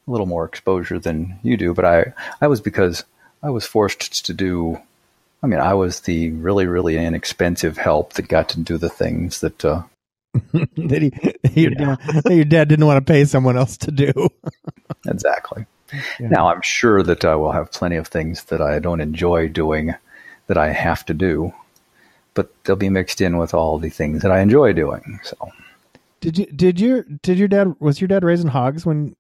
a 0.08 0.12
little 0.12 0.26
more 0.28 0.46
exposure 0.46 1.00
than 1.00 1.40
you 1.44 1.58
do, 1.58 1.74
but 1.74 1.86
I, 1.86 2.14
I 2.42 2.48
was 2.48 2.62
because 2.62 3.04
I 3.42 3.50
was 3.50 3.66
forced 3.66 4.26
to 4.26 4.34
do. 4.34 4.80
I 5.42 5.48
mean, 5.48 5.60
I 5.60 5.74
was 5.74 6.02
the 6.02 6.32
really, 6.32 6.68
really 6.68 6.98
inexpensive 6.98 7.78
help 7.78 8.14
that 8.14 8.28
got 8.28 8.50
to 8.50 8.60
do 8.60 8.78
the 8.78 8.90
things 8.90 9.40
that 9.42 9.66
uh, 9.66 9.84
that 10.54 11.02
he, 11.54 11.62
your, 11.62 11.72
dad, 11.72 12.00
that 12.24 12.36
your 12.36 12.46
dad 12.46 12.68
didn't 12.68 12.86
want 12.86 13.06
to 13.06 13.12
pay 13.12 13.26
someone 13.26 13.58
else 13.58 13.78
to 13.78 13.92
do. 13.92 14.12
Exactly. 15.06 15.66
Yeah. 16.18 16.30
Now, 16.30 16.48
I'm 16.48 16.62
sure 16.62 17.04
that 17.04 17.26
uh, 17.26 17.32
I 17.32 17.36
will 17.36 17.52
have 17.52 17.74
plenty 17.74 17.98
of 17.98 18.08
things 18.08 18.46
that 18.46 18.62
I 18.62 18.80
don't 18.80 19.02
enjoy 19.02 19.50
doing 19.50 19.94
that 20.48 20.58
I 20.58 20.72
have 20.72 21.06
to 21.08 21.14
do, 21.14 21.54
but 22.34 22.54
they'll 22.64 22.78
be 22.78 22.90
mixed 22.90 23.20
in 23.20 23.38
with 23.38 23.54
all 23.54 23.80
the 23.80 23.90
things 23.90 24.22
that 24.22 24.32
I 24.32 24.40
enjoy 24.40 24.72
doing. 24.72 25.20
So, 25.24 25.52
Did 26.22 26.38
you 26.38 26.46
did 26.46 26.80
your 26.80 27.04
did 27.22 27.38
your 27.38 27.50
dad 27.50 27.76
was 27.80 28.00
your 28.00 28.08
dad 28.08 28.24
raising 28.24 28.50
hogs 28.50 28.86
when 28.86 29.16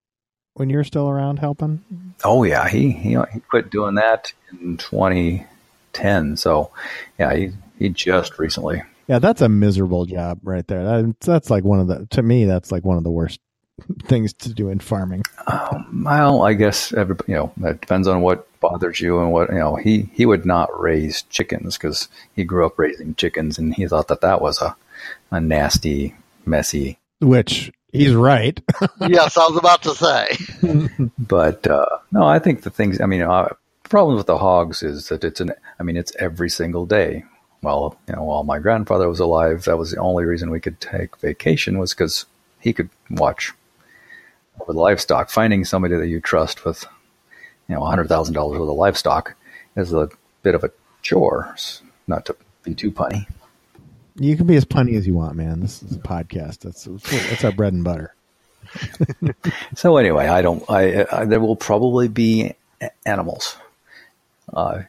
when 0.53 0.69
you 0.69 0.77
were 0.77 0.83
still 0.83 1.09
around 1.09 1.39
helping? 1.39 1.83
Oh 2.23 2.43
yeah, 2.43 2.67
he 2.69 2.91
he, 2.91 3.17
he 3.33 3.39
quit 3.49 3.69
doing 3.69 3.95
that 3.95 4.31
in 4.51 4.77
2010. 4.77 6.37
So 6.37 6.71
yeah, 7.19 7.35
he 7.35 7.51
he 7.77 7.89
just 7.89 8.39
recently. 8.39 8.83
Yeah, 9.07 9.19
that's 9.19 9.41
a 9.41 9.49
miserable 9.49 10.05
job 10.05 10.39
right 10.43 10.65
there. 10.67 10.83
That, 10.83 11.19
that's 11.19 11.49
like 11.49 11.63
one 11.63 11.79
of 11.79 11.87
the 11.87 12.07
to 12.11 12.23
me 12.23 12.45
that's 12.45 12.71
like 12.71 12.83
one 12.83 12.97
of 12.97 13.03
the 13.03 13.11
worst 13.11 13.39
things 14.03 14.33
to 14.33 14.53
do 14.53 14.69
in 14.69 14.79
farming. 14.79 15.23
Um, 15.47 16.03
well, 16.05 16.43
I 16.43 16.53
guess 16.53 16.93
everybody, 16.93 17.33
you 17.33 17.37
know, 17.37 17.53
that 17.57 17.81
depends 17.81 18.07
on 18.07 18.21
what 18.21 18.47
bothers 18.59 18.99
you 19.01 19.19
and 19.19 19.31
what 19.31 19.49
you 19.49 19.59
know. 19.59 19.75
He 19.75 20.09
he 20.13 20.25
would 20.25 20.45
not 20.45 20.79
raise 20.79 21.23
chickens 21.23 21.77
because 21.77 22.07
he 22.35 22.43
grew 22.43 22.65
up 22.65 22.79
raising 22.79 23.15
chickens, 23.15 23.57
and 23.57 23.73
he 23.73 23.87
thought 23.87 24.07
that 24.07 24.21
that 24.21 24.41
was 24.41 24.61
a 24.61 24.75
a 25.31 25.41
nasty, 25.41 26.15
messy. 26.45 26.99
Which 27.19 27.71
he's 27.91 28.13
right. 28.13 28.59
yes, 29.07 29.37
I 29.37 29.47
was 29.47 29.57
about 29.57 29.83
to 29.83 29.95
say. 29.95 31.09
but 31.17 31.65
uh, 31.67 31.97
no, 32.11 32.23
I 32.23 32.39
think 32.39 32.63
the 32.63 32.69
things. 32.69 33.01
I 33.01 33.05
mean, 33.05 33.21
uh, 33.21 33.49
problem 33.83 34.17
with 34.17 34.27
the 34.27 34.37
hogs 34.37 34.83
is 34.83 35.09
that 35.09 35.23
it's 35.23 35.41
an. 35.41 35.53
I 35.79 35.83
mean, 35.83 35.97
it's 35.97 36.15
every 36.19 36.49
single 36.49 36.85
day. 36.85 37.25
Well, 37.63 37.97
you 38.09 38.15
know, 38.15 38.23
while 38.23 38.43
my 38.43 38.59
grandfather 38.59 39.07
was 39.07 39.21
alive, 39.21 39.63
that 39.63 39.77
was 39.77 39.91
the 39.91 39.97
only 39.97 40.25
reason 40.25 40.51
we 40.51 40.59
could 40.59 40.81
take 40.81 41.17
vacation 41.17 41.79
was 41.79 41.93
because 41.93 42.25
he 42.59 42.73
could 42.73 42.89
watch 43.09 43.53
over 44.59 44.73
the 44.73 44.79
livestock. 44.79 45.29
Finding 45.29 45.63
somebody 45.63 45.95
that 45.95 46.07
you 46.07 46.19
trust 46.19 46.65
with, 46.65 46.85
you 47.69 47.75
know, 47.75 47.83
hundred 47.83 48.09
thousand 48.09 48.33
dollars 48.33 48.59
worth 48.59 48.69
of 48.69 48.75
livestock 48.75 49.35
is 49.77 49.93
a 49.93 50.09
bit 50.43 50.55
of 50.55 50.65
a 50.65 50.71
chore. 51.01 51.55
Not 52.05 52.25
to 52.25 52.35
be 52.63 52.75
too 52.75 52.91
punny. 52.91 53.25
You 54.17 54.35
can 54.35 54.45
be 54.45 54.57
as 54.57 54.65
punny 54.65 54.97
as 54.97 55.07
you 55.07 55.13
want, 55.13 55.37
man. 55.37 55.61
This 55.61 55.81
is 55.81 55.95
a 55.95 55.99
podcast. 55.99 56.59
That's 56.59 56.83
that's 56.83 57.45
our 57.45 57.53
bread 57.53 57.71
and 57.71 57.83
butter. 57.85 58.13
so 59.75 59.95
anyway, 59.95 60.27
I 60.27 60.41
don't. 60.41 60.69
I, 60.69 61.05
I, 61.09 61.25
there 61.25 61.39
will 61.39 61.55
probably 61.55 62.09
be 62.09 62.55
animals. 63.05 63.55
Uh, 64.51 64.81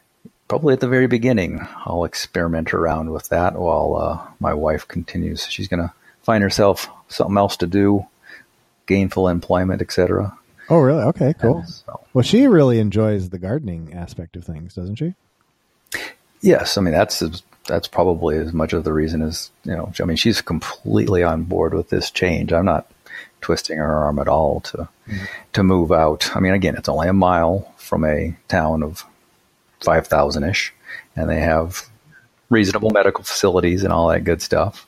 probably 0.48 0.74
at 0.74 0.80
the 0.80 0.88
very 0.88 1.06
beginning, 1.06 1.66
I'll 1.84 2.04
experiment 2.04 2.74
around 2.74 3.10
with 3.10 3.28
that 3.30 3.54
while 3.54 3.96
uh, 3.96 4.32
my 4.40 4.54
wife 4.54 4.86
continues. 4.86 5.46
She's 5.46 5.68
going 5.68 5.82
to 5.82 5.92
find 6.22 6.42
herself 6.42 6.88
something 7.08 7.36
else 7.36 7.56
to 7.58 7.66
do, 7.66 8.06
gainful 8.86 9.28
employment, 9.28 9.82
etc. 9.82 10.36
Oh, 10.70 10.78
really? 10.78 11.02
Okay, 11.04 11.34
cool. 11.40 11.64
So, 11.66 12.00
well, 12.14 12.22
she 12.22 12.46
really 12.46 12.78
enjoys 12.78 13.28
the 13.28 13.38
gardening 13.38 13.92
aspect 13.94 14.36
of 14.36 14.44
things, 14.44 14.74
doesn't 14.74 14.96
she? 14.96 15.14
Yes, 16.40 16.76
I 16.76 16.82
mean 16.82 16.92
that's 16.92 17.22
that's 17.66 17.88
probably 17.88 18.36
as 18.36 18.52
much 18.52 18.74
of 18.74 18.84
the 18.84 18.92
reason 18.92 19.22
as 19.22 19.50
you 19.64 19.74
know. 19.74 19.90
I 19.98 20.04
mean, 20.04 20.18
she's 20.18 20.42
completely 20.42 21.22
on 21.22 21.44
board 21.44 21.72
with 21.72 21.88
this 21.88 22.10
change. 22.10 22.52
I'm 22.52 22.66
not 22.66 22.90
twisting 23.40 23.78
her 23.78 23.94
arm 24.04 24.18
at 24.18 24.28
all 24.28 24.60
to 24.60 24.88
mm-hmm. 25.08 25.24
to 25.54 25.62
move 25.62 25.90
out. 25.90 26.36
I 26.36 26.40
mean, 26.40 26.52
again, 26.52 26.76
it's 26.76 26.88
only 26.88 27.08
a 27.08 27.14
mile 27.14 27.72
from 27.78 28.04
a 28.04 28.36
town 28.48 28.82
of 28.82 29.06
five 29.80 30.06
thousand 30.06 30.44
ish, 30.44 30.72
and 31.16 31.28
they 31.28 31.40
have 31.40 31.82
reasonable 32.50 32.90
medical 32.90 33.24
facilities 33.24 33.84
and 33.84 33.92
all 33.92 34.08
that 34.08 34.24
good 34.24 34.42
stuff. 34.42 34.86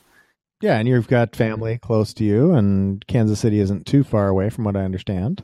Yeah, 0.61 0.78
and 0.78 0.88
you've 0.88 1.09
got 1.09 1.37
family 1.37 1.78
close 1.78 2.14
to 2.14 2.25
you, 2.25 2.52
and 2.52 3.07
Kansas 3.07 3.40
City 3.40 3.61
isn't 3.61 3.87
too 3.87 4.05
far 4.05 4.28
away, 4.28 4.49
from 4.49 4.64
what 4.64 4.76
I 4.76 4.85
understand. 4.85 5.43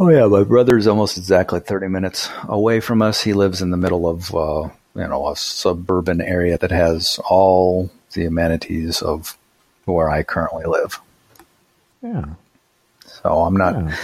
Oh 0.00 0.10
yeah, 0.10 0.26
my 0.26 0.44
brother's 0.44 0.86
almost 0.86 1.16
exactly 1.16 1.60
thirty 1.60 1.88
minutes 1.88 2.28
away 2.46 2.80
from 2.80 3.02
us. 3.02 3.22
He 3.22 3.32
lives 3.32 3.62
in 3.62 3.70
the 3.70 3.76
middle 3.76 4.06
of 4.06 4.34
uh, 4.34 4.68
you 4.94 5.08
know 5.08 5.28
a 5.28 5.36
suburban 5.36 6.20
area 6.20 6.58
that 6.58 6.70
has 6.70 7.18
all 7.28 7.90
the 8.12 8.26
amenities 8.26 9.02
of 9.02 9.36
where 9.86 10.10
I 10.10 10.22
currently 10.22 10.64
live. 10.66 11.00
Yeah. 12.02 12.26
So 13.06 13.42
I'm 13.42 13.56
not 13.56 13.74
yeah. 13.74 13.96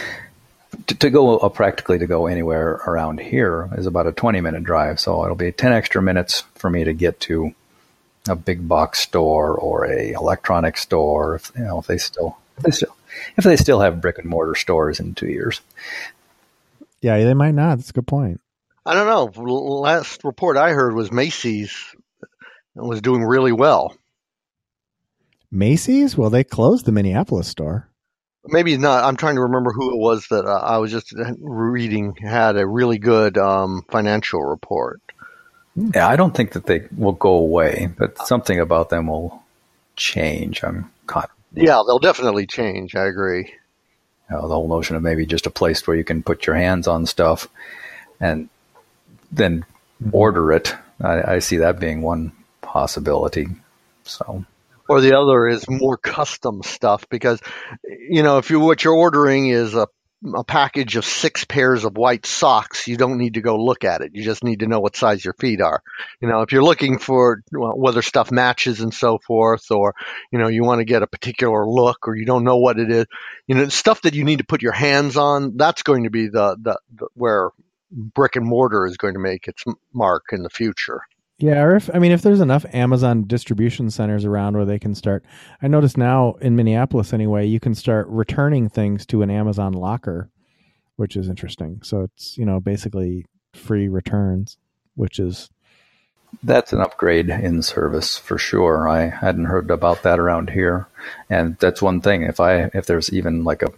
To, 0.95 1.07
to, 1.07 1.11
go 1.11 1.39
uh, 1.39 1.49
practically 1.49 1.99
to 1.99 2.07
go 2.07 2.27
anywhere 2.27 2.73
around 2.87 3.21
here 3.21 3.69
is 3.77 3.87
about 3.87 4.07
a 4.07 4.13
20 4.13 4.41
minute 4.41 4.65
drive. 4.65 5.01
So 5.01 5.25
it'll 5.25 5.37
be 5.37 5.53
10 5.53 5.73
extra 5.73 6.03
minutes 6.03 6.45
for 6.55 6.71
me 6.71 6.85
to 6.85 6.93
get 6.93 7.21
to 7.21 7.55
a 8.29 8.35
big 8.35 8.67
box 8.67 9.01
store 9.01 9.57
or 9.57 9.85
a 9.85 10.13
electronic 10.13 10.77
store, 10.77 11.37
if 11.37 11.53
you 11.57 11.65
know 11.65 11.79
if 11.79 11.87
they 11.87 11.99
still 11.99 12.39
if 12.57 12.65
they 12.65 12.71
still 12.71 12.97
if 13.37 13.45
they 13.45 13.57
still 13.57 13.81
have 13.81 14.01
brick 14.01 14.19
and 14.19 14.27
mortar 14.27 14.55
stores 14.55 15.01
in 15.01 15.15
two 15.15 15.29
years. 15.29 15.61
Yeah, 17.01 17.19
they 17.19 17.35
might 17.35 17.55
not. 17.55 17.77
That's 17.77 17.91
a 17.91 17.93
good 17.93 18.07
point. 18.07 18.41
I 18.87 18.95
don't 18.95 19.37
know. 19.37 19.43
Last 19.43 20.25
report 20.25 20.57
I 20.57 20.71
heard 20.71 20.95
was 20.95 21.13
Macy's 21.13 21.75
was 22.75 23.01
doing 23.01 23.23
really 23.23 23.53
well. 23.53 23.95
Macy's? 25.51 26.17
Well, 26.17 26.31
they 26.31 26.45
closed 26.45 26.85
the 26.85 26.93
Minneapolis 26.93 27.49
store. 27.49 27.89
Maybe 28.47 28.77
not. 28.77 29.05
I'm 29.05 29.17
trying 29.17 29.37
to 29.37 29.43
remember 29.43 29.73
who 29.73 29.93
it 29.93 29.99
was 29.99 30.27
that 30.29 30.45
uh, 30.45 30.61
I 30.63 30.79
was 30.79 30.91
just 30.91 31.15
reading 31.41 32.15
had 32.17 32.57
a 32.57 32.67
really 32.67 32.99
good 32.99 33.39
um, 33.39 33.85
financial 33.91 34.43
report. 34.43 35.01
Yeah, 35.77 36.07
I 36.07 36.17
don't 36.17 36.35
think 36.35 36.53
that 36.53 36.67
they 36.67 36.87
will 36.97 37.13
go 37.13 37.33
away, 37.33 37.89
but 37.99 38.19
something 38.27 38.61
about 38.61 38.91
them 38.91 39.09
will 39.09 39.43
change. 39.97 40.63
I'm 40.63 40.91
caught. 41.07 41.31
Yeah, 41.53 41.83
they'll 41.87 41.99
definitely 41.99 42.47
change. 42.47 42.95
I 42.95 43.07
agree. 43.07 43.55
You 44.31 44.37
know, 44.37 44.49
the 44.49 44.55
whole 44.55 44.69
notion 44.69 44.97
of 44.97 45.03
maybe 45.03 45.27
just 45.27 45.47
a 45.47 45.51
place 45.51 45.87
where 45.87 45.97
you 45.97 46.05
can 46.05 46.23
put 46.23 46.47
your 46.47 46.57
hands 46.57 46.87
on 46.87 47.07
stuff 47.07 47.49
and 48.21 48.49
then 49.33 49.65
order 50.13 50.53
it. 50.53 50.75
I, 51.01 51.35
I 51.35 51.39
see 51.41 51.59
that 51.59 51.81
being 51.81 52.03
one 52.03 52.33
possibility. 52.61 53.49
So 54.05 54.45
or 54.89 55.01
the 55.01 55.17
other 55.17 55.49
is 55.49 55.69
more 55.69 55.97
custom 55.97 56.63
stuff 56.63 57.09
because 57.09 57.41
you 57.89 58.23
know 58.23 58.39
if 58.39 58.51
you 58.51 58.61
what 58.61 58.85
you're 58.85 58.95
ordering 58.95 59.49
is 59.49 59.75
a 59.75 59.89
a 60.35 60.45
package 60.45 60.97
of 60.97 61.05
six 61.05 61.45
pairs 61.45 61.85
of 61.85 61.97
white 61.97 62.25
socks, 62.25 62.89
you 62.89 62.97
don't 62.97 63.19
need 63.19 63.35
to 63.35 63.43
go 63.43 63.57
look 63.57 63.85
at 63.85 64.01
it. 64.01 64.13
You 64.15 64.25
just 64.25 64.43
need 64.43 64.61
to 64.61 64.67
know 64.67 64.81
what 64.81 64.97
size 64.97 65.23
your 65.23 65.35
feet 65.35 65.61
are. 65.61 65.83
You 66.21 66.29
know, 66.29 66.41
if 66.41 66.53
you're 66.53 66.65
looking 66.65 66.99
for 66.99 67.43
well, 67.53 67.77
whether 67.77 68.01
stuff 68.01 68.31
matches 68.31 68.81
and 68.81 68.95
so 68.95 69.19
forth, 69.19 69.71
or, 69.71 69.95
you 70.31 70.39
know, 70.39 70.49
you 70.49 70.65
want 70.65 70.79
to 70.79 70.87
get 70.87 71.03
a 71.03 71.07
particular 71.07 71.67
look 71.67 72.09
or 72.09 72.17
you 72.17 72.25
don't 72.25 72.45
know 72.45 72.57
what 72.57 72.79
it 72.79 72.91
is, 72.91 73.07
you 73.47 73.55
know, 73.55 73.69
stuff 73.69 74.03
that 74.03 74.15
you 74.15 74.25
need 74.25 74.39
to 74.39 74.45
put 74.45 74.63
your 74.63 74.73
hands 74.73 75.17
on, 75.17 75.57
that's 75.57 75.83
going 75.83 76.05
to 76.05 76.11
be 76.11 76.29
the, 76.29 76.57
the, 76.61 76.79
the 76.95 77.09
where 77.15 77.51
brick 77.91 78.37
and 78.37 78.47
mortar 78.47 78.87
is 78.87 78.97
going 78.97 79.15
to 79.15 79.21
make 79.21 79.47
its 79.47 79.63
mark 79.93 80.25
in 80.33 80.43
the 80.43 80.51
future. 80.51 81.03
Yeah, 81.39 81.63
or 81.63 81.75
if 81.75 81.91
I 81.93 81.99
mean 81.99 82.13
if 82.13 82.23
there's 82.23 82.41
enough 82.41 82.65
Amazon 82.73 83.25
distribution 83.27 83.91
centers 83.91 84.25
around 84.25 84.57
where 84.57 84.65
they 84.65 84.79
can 84.79 84.95
start 84.95 85.25
I 85.61 85.69
notice 85.69 85.97
now 85.97 86.35
in 86.41 86.55
Minneapolis 86.55 87.13
anyway, 87.13 87.47
you 87.47 87.59
can 87.59 87.75
start 87.75 88.07
returning 88.09 88.69
things 88.69 89.05
to 89.07 89.23
an 89.23 89.31
Amazon 89.31 89.73
locker, 89.73 90.31
which 90.97 91.17
is 91.17 91.29
interesting. 91.29 91.81
So 91.83 92.03
it's, 92.03 92.39
you 92.39 92.45
know, 92.45 92.61
basically 92.61 93.27
free 93.53 93.89
returns, 93.89 94.59
which 94.95 95.19
is 95.19 95.51
that's 96.43 96.73
an 96.73 96.81
upgrade 96.81 97.31
in 97.31 97.63
service 97.63 98.17
for 98.17 98.39
sure. 98.39 98.89
I 98.89 99.07
hadn't 99.09 99.47
heard 99.47 99.71
about 99.71 100.03
that 100.03 100.21
around 100.21 100.51
here. 100.51 100.87
And 101.29 101.57
that's 101.59 101.83
one 101.83 102.01
thing 102.01 102.23
if 102.23 102.39
I 102.39 102.71
if 102.75 102.87
there's 102.87 103.13
even 103.13 103.43
like 103.43 103.63
a 103.63 103.73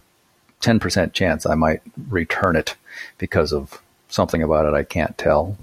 10% 0.61 1.13
chance 1.13 1.45
I 1.45 1.55
might 1.55 1.81
return 2.09 2.55
it 2.55 2.75
because 3.17 3.51
of 3.51 3.81
something 4.09 4.43
about 4.43 4.67
it 4.67 4.75
I 4.75 4.83
can't 4.83 5.17
tell. 5.17 5.57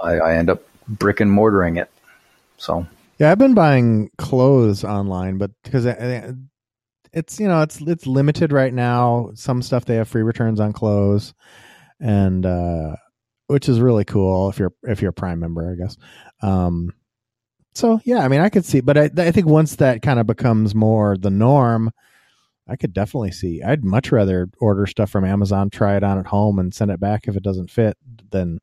I, 0.00 0.18
I 0.18 0.34
end 0.36 0.50
up 0.50 0.62
brick 0.98 1.20
and 1.20 1.30
mortaring 1.30 1.76
it. 1.76 1.90
So 2.56 2.86
yeah, 3.18 3.30
I've 3.30 3.38
been 3.38 3.54
buying 3.54 4.10
clothes 4.18 4.84
online, 4.84 5.38
but 5.38 5.50
because 5.62 5.86
it's 7.12 7.38
you 7.38 7.48
know 7.48 7.62
it's 7.62 7.80
it's 7.80 8.06
limited 8.06 8.52
right 8.52 8.72
now. 8.72 9.30
Some 9.34 9.62
stuff 9.62 9.84
they 9.84 9.96
have 9.96 10.08
free 10.08 10.22
returns 10.22 10.60
on 10.60 10.72
clothes, 10.72 11.34
and 12.00 12.44
uh, 12.44 12.96
which 13.46 13.68
is 13.68 13.80
really 13.80 14.04
cool 14.04 14.48
if 14.48 14.58
you're 14.58 14.72
if 14.82 15.02
you're 15.02 15.10
a 15.10 15.14
Prime 15.14 15.40
member, 15.40 15.70
I 15.70 15.82
guess. 15.82 15.96
Um, 16.40 16.94
so 17.74 18.00
yeah, 18.04 18.18
I 18.18 18.28
mean, 18.28 18.40
I 18.40 18.48
could 18.48 18.64
see, 18.64 18.80
but 18.80 18.98
I, 18.98 19.10
I 19.16 19.30
think 19.30 19.46
once 19.46 19.76
that 19.76 20.02
kind 20.02 20.20
of 20.20 20.26
becomes 20.26 20.74
more 20.74 21.16
the 21.16 21.30
norm, 21.30 21.90
I 22.68 22.76
could 22.76 22.92
definitely 22.92 23.32
see. 23.32 23.62
I'd 23.62 23.84
much 23.84 24.12
rather 24.12 24.48
order 24.60 24.86
stuff 24.86 25.10
from 25.10 25.24
Amazon, 25.24 25.70
try 25.70 25.96
it 25.96 26.04
on 26.04 26.18
at 26.18 26.26
home, 26.26 26.58
and 26.58 26.74
send 26.74 26.90
it 26.90 27.00
back 27.00 27.28
if 27.28 27.36
it 27.36 27.42
doesn't 27.42 27.70
fit, 27.70 27.96
than 28.30 28.58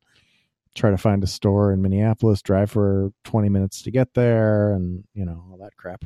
try 0.76 0.92
to 0.92 0.98
find 0.98 1.24
a 1.24 1.28
store 1.28 1.74
in 1.74 1.82
Minneapolis, 1.82 2.42
drive 2.42 2.72
for 2.72 3.12
20 3.26 3.50
minutes 3.50 3.84
to 3.84 3.92
get 3.92 4.14
there, 4.14 4.74
and 4.74 5.04
you 5.14 5.26
know 5.26 5.44
all 5.52 5.60
that 5.62 5.76
crap. 5.78 6.06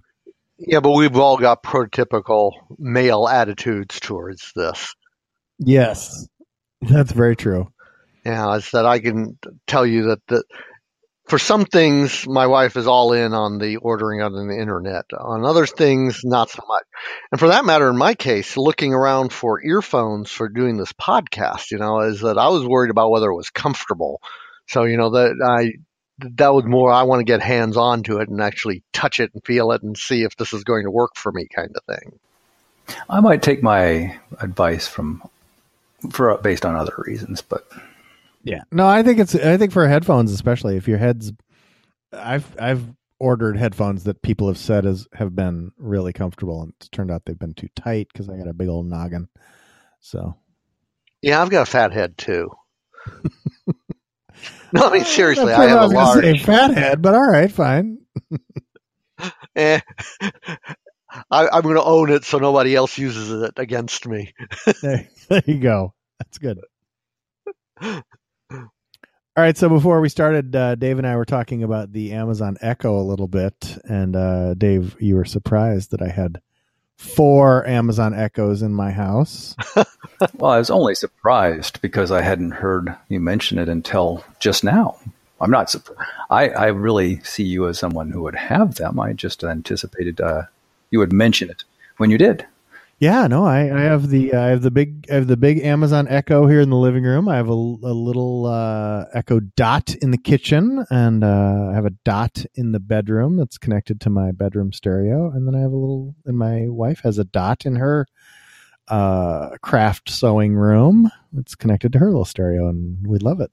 Yeah, 0.58 0.80
but 0.80 0.92
we've 0.92 1.18
all 1.18 1.38
got 1.38 1.64
prototypical 1.64 2.52
male 2.78 3.28
attitudes 3.28 4.00
towards 4.00 4.52
this. 4.56 4.94
Yes, 5.60 6.28
that's 6.82 7.12
very 7.12 7.36
true. 7.36 7.68
Yeah, 8.26 8.48
I 8.48 8.60
said 8.60 8.86
I 8.86 9.00
can 9.00 9.38
tell 9.68 9.86
you 9.86 10.04
that 10.08 10.20
the, 10.28 10.44
for 11.28 11.40
some 11.40 11.66
things, 11.66 12.26
my 12.28 12.48
wife 12.48 12.76
is 12.78 12.88
all 12.88 13.14
in 13.14 13.34
on 13.34 13.58
the 13.58 13.78
ordering 13.78 14.22
on 14.22 14.34
the 14.34 14.60
internet. 14.60 15.06
On 15.18 15.46
other 15.46 15.66
things, 15.66 16.22
not 16.24 16.50
so 16.50 16.62
much. 16.68 16.84
And 17.32 17.40
for 17.40 17.50
that 17.50 17.66
matter, 17.66 17.90
in 17.90 17.98
my 17.98 18.14
case, 18.14 18.58
looking 18.58 18.94
around 18.94 19.32
for 19.32 19.64
earphones 19.64 20.32
for 20.32 20.50
doing 20.50 20.78
this 20.78 20.94
podcast, 20.94 21.72
you 21.72 21.78
know, 21.78 22.02
is 22.02 22.22
that 22.22 22.38
I 22.38 22.50
was 22.50 22.66
worried 22.66 22.92
about 22.92 23.10
whether 23.10 23.30
it 23.30 23.36
was 23.36 23.50
comfortable 23.50 24.22
so 24.68 24.84
you 24.84 24.98
know 24.98 25.12
that 25.12 25.36
I 25.44 25.74
that 26.20 26.54
was 26.54 26.66
more 26.66 26.92
I 26.92 27.04
want 27.04 27.20
to 27.20 27.26
get 27.26 27.42
hands 27.42 27.78
on 27.78 28.04
to 28.04 28.20
it 28.20 28.30
and 28.30 28.42
actually 28.42 28.84
touch 28.94 29.20
it 29.20 29.32
and 29.34 29.44
feel 29.44 29.72
it 29.72 29.84
and 29.84 29.98
see 29.98 30.24
if 30.24 30.36
this 30.38 30.54
is 30.54 30.64
going 30.64 30.84
to 30.84 30.92
work 30.92 31.16
for 31.16 31.32
me 31.32 31.48
kind 31.54 31.76
of 31.76 31.84
thing. 31.96 32.20
I 33.10 33.20
might 33.20 33.42
take 33.42 33.64
my 33.64 34.18
advice 34.40 34.88
from 34.88 35.24
for 36.12 36.38
based 36.38 36.66
on 36.66 36.76
other 36.76 36.94
reasons, 36.98 37.42
but 37.42 37.68
Yeah. 38.44 38.64
No, 38.72 38.88
I 38.88 39.04
think 39.04 39.20
it's 39.20 39.36
I 39.36 39.58
think 39.58 39.72
for 39.72 39.88
headphones 39.88 40.32
especially 40.32 40.78
if 40.78 40.88
your 40.88 40.98
head's 40.98 41.32
I've 42.12 42.56
I've 42.60 42.84
ordered 43.20 43.58
headphones 43.58 44.04
that 44.04 44.22
people 44.22 44.48
have 44.48 44.58
said 44.58 44.86
is 44.86 45.08
have 45.14 45.36
been 45.36 45.72
really 45.78 46.12
comfortable 46.14 46.62
and 46.62 46.74
it's 46.78 46.90
turned 46.90 47.10
out 47.10 47.24
they've 47.26 47.40
been 47.40 47.54
too 47.54 47.70
tight 47.76 48.14
cuz 48.14 48.30
I 48.30 48.38
got 48.38 48.48
a 48.48 48.54
big 48.54 48.68
old 48.68 48.86
noggin. 48.86 49.30
So, 50.02 50.36
Yeah, 51.22 51.42
I've 51.42 51.50
got 51.50 51.68
a 51.68 51.72
fat 51.72 51.94
head 51.94 52.18
too. 52.18 52.52
no, 54.74 54.90
I 54.90 54.94
mean 54.94 55.06
seriously, 55.06 55.54
I 55.54 55.68
have 55.68 55.80
a 55.80 55.84
was 55.84 55.94
gonna 55.94 56.06
large. 56.06 56.24
say 56.24 56.38
fat 56.38 56.74
head, 56.74 57.02
but 57.02 57.16
all 57.16 57.30
right, 57.30 57.52
fine. 57.52 58.00
Eh, 59.56 59.80
I, 61.32 61.48
I'm 61.48 61.62
going 61.62 61.76
to 61.76 61.84
own 61.84 62.10
it 62.10 62.26
so 62.26 62.40
nobody 62.40 62.76
else 62.76 62.98
uses 62.98 63.32
it 63.32 63.54
against 63.58 64.08
me. 64.08 64.34
There, 64.82 65.08
there 65.30 65.44
you 65.46 65.60
go. 65.60 65.94
That's 66.20 66.40
good. 66.40 66.60
All 67.82 68.02
right, 69.38 69.58
so 69.58 69.70
before 69.70 70.02
we 70.02 70.10
started, 70.10 70.56
uh, 70.56 70.76
Dave 70.76 70.98
and 70.98 71.08
I 71.08 71.16
were 71.16 71.26
talking 71.26 71.64
about 71.64 71.92
the 71.94 72.14
Amazon 72.14 72.58
Echo 72.62 73.00
a 73.00 73.04
little 73.04 73.28
bit, 73.28 73.78
and 73.86 74.16
uh, 74.16 74.54
Dave, 74.56 74.96
you 75.00 75.16
were 75.16 75.26
surprised 75.26 75.92
that 75.92 76.02
I 76.02 76.10
had 76.10 76.42
four 76.98 77.68
Amazon 77.68 78.14
Echoes 78.14 78.62
in 78.62 78.74
my 78.74 78.92
house. 78.92 79.56
well, 80.36 80.52
I 80.52 80.58
was 80.58 80.70
only 80.70 80.96
surprised 80.96 81.82
because 81.82 82.12
I 82.12 82.22
hadn't 82.22 82.52
heard 82.52 82.96
you 83.10 83.20
mention 83.20 83.58
it 83.58 83.70
until 83.70 84.24
just 84.40 84.64
now. 84.64 84.98
I'm 85.42 85.52
not 85.52 85.70
surprised. 85.70 86.00
I, 86.30 86.50
I 86.50 86.68
really 86.68 87.20
see 87.22 87.44
you 87.44 87.68
as 87.68 87.78
someone 87.78 88.12
who 88.12 88.22
would 88.24 88.36
have 88.36 88.76
them. 88.76 89.00
I 89.00 89.14
just 89.14 89.44
anticipated 89.44 90.22
uh, 90.22 90.44
you 90.90 91.00
would 91.00 91.12
mention 91.12 91.50
it 91.50 91.64
when 91.98 92.10
you 92.10 92.18
did. 92.18 92.46
Yeah, 93.04 93.28
no, 93.28 93.44
I, 93.44 93.64
I 93.64 93.82
have 93.82 94.08
the 94.08 94.34
I 94.34 94.48
have 94.48 94.62
the 94.62 94.72
big 94.72 95.08
I 95.12 95.16
have 95.16 95.28
the 95.28 95.36
big 95.36 95.60
Amazon 95.60 96.08
Echo 96.08 96.48
here 96.48 96.62
in 96.62 96.70
the 96.70 96.78
living 96.78 97.04
room. 97.04 97.28
I 97.28 97.36
have 97.36 97.50
a, 97.50 97.52
a 97.52 97.92
little 97.92 98.46
uh, 98.46 99.08
Echo 99.14 99.42
Dot 99.42 99.94
in 99.96 100.12
the 100.12 100.18
kitchen, 100.18 100.86
and 100.90 101.22
uh, 101.22 101.68
I 101.70 101.74
have 101.74 101.86
a 101.86 101.90
Dot 102.06 102.46
in 102.56 102.72
the 102.72 102.80
bedroom 102.80 103.36
that's 103.36 103.58
connected 103.58 104.00
to 104.00 104.10
my 104.10 104.32
bedroom 104.32 104.72
stereo. 104.72 105.30
And 105.32 105.46
then 105.46 105.54
I 105.54 105.60
have 105.60 105.74
a 105.74 105.76
little, 105.76 106.16
and 106.26 106.38
my 106.38 106.70
wife 106.70 107.02
has 107.04 107.18
a 107.18 107.26
Dot 107.26 107.66
in 107.66 107.76
her 107.76 108.06
uh, 108.88 109.58
craft 109.62 110.10
sewing 110.10 110.56
room. 110.56 111.12
that's 111.34 111.56
connected 111.56 111.92
to 111.92 112.00
her 112.00 112.06
little 112.06 112.24
stereo, 112.24 112.70
and 112.70 113.06
we 113.06 113.18
love 113.18 113.42
it. 113.42 113.52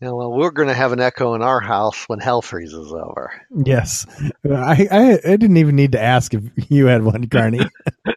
Yeah, 0.00 0.10
well, 0.10 0.30
we're 0.30 0.52
going 0.52 0.68
to 0.68 0.74
have 0.74 0.92
an 0.92 1.00
echo 1.00 1.34
in 1.34 1.42
our 1.42 1.60
house 1.60 2.04
when 2.08 2.20
hell 2.20 2.42
freezes 2.42 2.92
over. 2.92 3.32
Yes, 3.64 4.06
I, 4.48 4.86
I 4.88 5.32
I 5.32 5.36
didn't 5.36 5.56
even 5.56 5.74
need 5.74 5.92
to 5.92 6.00
ask 6.00 6.32
if 6.32 6.44
you 6.70 6.86
had 6.86 7.02
one, 7.02 7.26
Carney. 7.26 7.58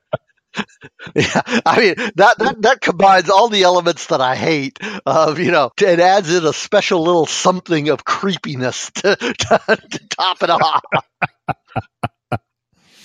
Yeah, 1.15 1.41
I 1.65 1.79
mean 1.79 1.95
that, 2.15 2.37
that 2.39 2.61
that 2.61 2.81
combines 2.81 3.29
all 3.29 3.49
the 3.49 3.63
elements 3.63 4.07
that 4.07 4.21
I 4.21 4.35
hate. 4.35 4.79
Of 5.05 5.39
you 5.39 5.51
know, 5.51 5.71
it 5.79 5.99
adds 5.99 6.33
in 6.33 6.45
a 6.45 6.53
special 6.53 7.01
little 7.03 7.25
something 7.25 7.89
of 7.89 8.05
creepiness 8.05 8.91
to, 8.95 9.15
to, 9.17 9.77
to 9.91 10.07
top 10.09 10.43
it 10.43 10.49
off. 10.49 10.81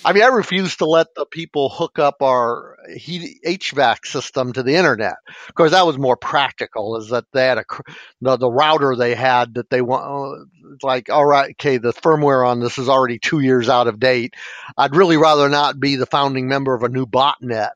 I 0.05 0.13
mean, 0.13 0.23
I 0.23 0.29
refuse 0.29 0.77
to 0.77 0.85
let 0.85 1.15
the 1.15 1.27
people 1.27 1.69
hook 1.69 1.99
up 1.99 2.23
our 2.23 2.77
heat 2.95 3.39
HVAC 3.45 4.07
system 4.07 4.53
to 4.53 4.63
the 4.63 4.75
internet. 4.75 5.17
Of 5.49 5.55
course, 5.55 5.71
that 5.71 5.87
was 5.87 5.99
more 5.99 6.17
practical. 6.17 6.97
Is 6.97 7.11
that 7.11 7.25
they 7.33 7.47
had 7.47 7.59
a 7.59 7.65
the, 8.21 8.37
the 8.37 8.51
router 8.51 8.97
they 8.97 9.15
had 9.15 9.55
that 9.55 9.71
they 9.71 9.81
want. 9.81 10.49
It's 10.75 10.85
uh, 10.85 10.87
like, 10.87 11.11
all 11.11 11.25
right, 11.25 11.51
okay, 11.53 11.77
the 11.79 11.93
firmware 11.93 12.47
on 12.47 12.61
this 12.61 12.79
is 12.79 12.89
already 12.89 13.19
two 13.19 13.41
years 13.41 13.69
out 13.69 13.87
of 13.87 14.01
date. 14.01 14.35
I'd 14.77 14.97
really 14.97 15.17
rather 15.17 15.49
not 15.49 15.79
be 15.79 15.97
the 15.97 16.07
founding 16.07 16.49
member 16.49 16.75
of 16.75 16.83
a 16.83 16.89
new 16.89 17.07
botnet. 17.07 17.71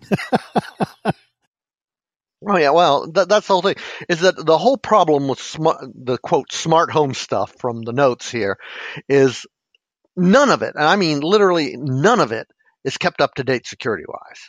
Oh 2.46 2.56
yeah, 2.56 2.70
well, 2.70 3.10
that, 3.12 3.28
that's 3.28 3.46
the 3.46 3.54
whole 3.54 3.62
thing. 3.62 3.76
Is 4.08 4.20
that 4.20 4.36
the 4.36 4.58
whole 4.58 4.76
problem 4.76 5.26
with 5.26 5.40
smart, 5.40 5.78
the 5.94 6.18
quote 6.18 6.52
smart 6.52 6.90
home 6.90 7.14
stuff 7.14 7.54
from 7.58 7.82
the 7.82 7.92
notes 7.92 8.30
here 8.30 8.58
is 9.08 9.46
none 10.16 10.50
of 10.50 10.62
it, 10.62 10.74
and 10.74 10.84
I 10.84 10.96
mean 10.96 11.20
literally 11.20 11.76
none 11.76 12.20
of 12.20 12.32
it, 12.32 12.48
is 12.84 12.96
kept 12.96 13.20
up 13.20 13.34
to 13.34 13.44
date 13.44 13.66
security 13.66 14.04
wise. 14.06 14.40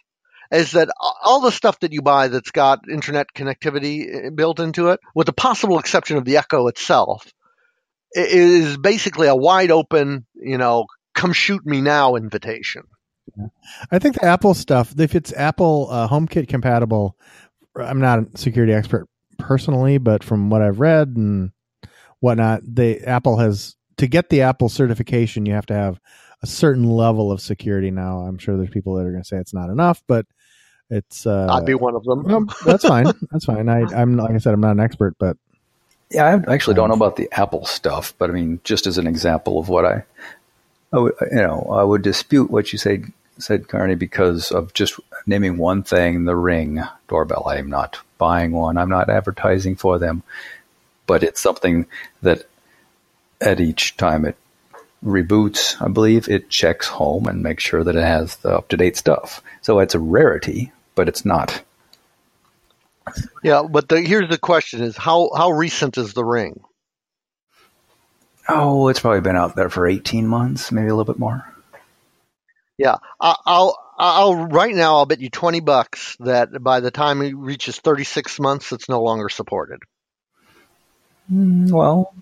Is 0.51 0.71
that 0.73 0.89
all 1.23 1.41
the 1.41 1.51
stuff 1.51 1.79
that 1.81 1.91
you 1.91 2.01
buy 2.01 2.29
that's 2.29 2.51
got 2.51 2.89
internet 2.89 3.27
connectivity 3.35 4.33
built 4.33 4.59
into 4.59 4.89
it, 4.89 4.99
with 5.13 5.27
the 5.27 5.33
possible 5.33 5.79
exception 5.79 6.17
of 6.17 6.23
the 6.23 6.37
Echo 6.37 6.67
itself, 6.67 7.33
is 8.13 8.77
basically 8.77 9.27
a 9.27 9.35
wide 9.35 9.71
open, 9.71 10.25
you 10.35 10.57
know, 10.57 10.85
come 11.13 11.33
shoot 11.33 11.65
me 11.65 11.81
now 11.81 12.15
invitation. 12.15 12.83
I 13.91 13.99
think 13.99 14.15
the 14.15 14.25
Apple 14.25 14.53
stuff, 14.53 14.93
if 14.97 15.15
it's 15.15 15.33
Apple 15.33 15.89
uh, 15.91 16.07
HomeKit 16.07 16.47
compatible, 16.47 17.17
I'm 17.75 17.99
not 17.99 18.19
a 18.19 18.37
security 18.37 18.73
expert 18.73 19.07
personally, 19.37 19.97
but 19.97 20.23
from 20.23 20.49
what 20.49 20.61
I've 20.61 20.79
read 20.79 21.09
and 21.17 21.51
whatnot, 22.19 22.61
the 22.63 23.03
Apple 23.03 23.37
has 23.37 23.75
to 23.97 24.07
get 24.07 24.29
the 24.29 24.41
Apple 24.41 24.69
certification, 24.69 25.45
you 25.45 25.53
have 25.53 25.65
to 25.67 25.73
have 25.73 25.99
a 26.41 26.47
certain 26.47 26.83
level 26.83 27.31
of 27.31 27.41
security. 27.41 27.91
Now, 27.91 28.19
I'm 28.19 28.37
sure 28.37 28.57
there's 28.57 28.69
people 28.69 28.95
that 28.95 29.05
are 29.05 29.11
going 29.11 29.23
to 29.23 29.27
say 29.27 29.37
it's 29.37 29.53
not 29.53 29.69
enough, 29.69 30.03
but 30.07 30.25
it's. 30.89 31.25
Uh, 31.25 31.47
I'd 31.49 31.65
be 31.65 31.73
one 31.73 31.95
of 31.95 32.03
them. 32.03 32.23
no, 32.25 32.45
that's 32.65 32.85
fine. 32.85 33.05
That's 33.31 33.45
fine. 33.45 33.67
I, 33.69 33.81
I'm 33.93 34.15
like 34.17 34.31
I 34.31 34.37
said, 34.37 34.53
I'm 34.53 34.61
not 34.61 34.71
an 34.71 34.79
expert, 34.79 35.15
but 35.19 35.37
Yeah, 36.11 36.25
I 36.47 36.53
actually 36.53 36.75
don't 36.75 36.89
know 36.89 36.95
about 36.95 37.15
the 37.15 37.29
Apple 37.31 37.65
stuff, 37.65 38.13
but 38.17 38.29
I 38.29 38.33
mean, 38.33 38.59
just 38.63 38.87
as 38.87 38.97
an 38.97 39.07
example 39.07 39.59
of 39.59 39.67
what 39.69 39.85
I, 39.85 40.03
I 40.93 40.99
would, 40.99 41.13
you 41.31 41.37
know, 41.37 41.67
I 41.71 41.83
would 41.83 42.03
dispute 42.03 42.49
what 42.49 42.71
you 42.71 42.79
said, 42.79 43.11
said 43.39 43.67
Carney, 43.67 43.95
because 43.95 44.51
of 44.51 44.73
just 44.73 44.99
naming 45.25 45.57
one 45.57 45.83
thing, 45.83 46.23
the 46.25 46.35
Ring 46.35 46.81
doorbell. 47.09 47.43
I 47.47 47.57
am 47.57 47.69
not 47.69 47.99
buying 48.17 48.51
one. 48.51 48.77
I'm 48.77 48.89
not 48.89 49.09
advertising 49.09 49.75
for 49.75 49.99
them, 49.99 50.23
but 51.07 51.23
it's 51.23 51.41
something 51.41 51.87
that 52.21 52.47
at 53.41 53.59
each 53.59 53.97
time 53.97 54.25
it 54.25 54.37
reboots, 55.03 55.81
I 55.81 55.89
believe 55.89 56.29
it 56.29 56.49
checks 56.49 56.87
home 56.87 57.27
and 57.27 57.43
makes 57.43 57.63
sure 57.63 57.83
that 57.83 57.95
it 57.95 58.03
has 58.03 58.37
the 58.37 58.57
up 58.57 58.69
to 58.69 58.77
date 58.77 58.97
stuff. 58.97 59.41
So 59.61 59.79
it's 59.79 59.95
a 59.95 59.99
rarity, 59.99 60.71
but 60.95 61.07
it's 61.07 61.25
not. 61.25 61.63
Yeah, 63.43 63.63
but 63.69 63.89
the, 63.89 64.01
here's 64.01 64.29
the 64.29 64.37
question: 64.39 64.83
Is 64.83 64.97
how 64.97 65.31
how 65.35 65.51
recent 65.51 65.97
is 65.97 66.13
the 66.13 66.25
ring? 66.25 66.61
Oh, 68.49 68.87
it's 68.89 68.99
probably 69.01 69.21
been 69.21 69.35
out 69.37 69.55
there 69.55 69.69
for 69.69 69.87
18 69.87 70.27
months, 70.27 70.71
maybe 70.71 70.87
a 70.87 70.95
little 70.95 71.11
bit 71.13 71.19
more. 71.19 71.45
Yeah, 72.77 72.97
I, 73.21 73.35
I'll 73.45 73.79
I'll 73.99 74.47
right 74.47 74.75
now 74.75 74.97
I'll 74.97 75.07
bet 75.07 75.21
you 75.21 75.29
twenty 75.31 75.61
bucks 75.61 76.17
that 76.21 76.49
by 76.63 76.81
the 76.81 76.91
time 76.91 77.21
it 77.23 77.35
reaches 77.35 77.79
thirty 77.79 78.05
six 78.05 78.39
months, 78.39 78.73
it's 78.73 78.89
no 78.89 79.01
longer 79.03 79.29
supported. 79.29 79.79
Mm, 81.31 81.71
Well, 81.71 82.13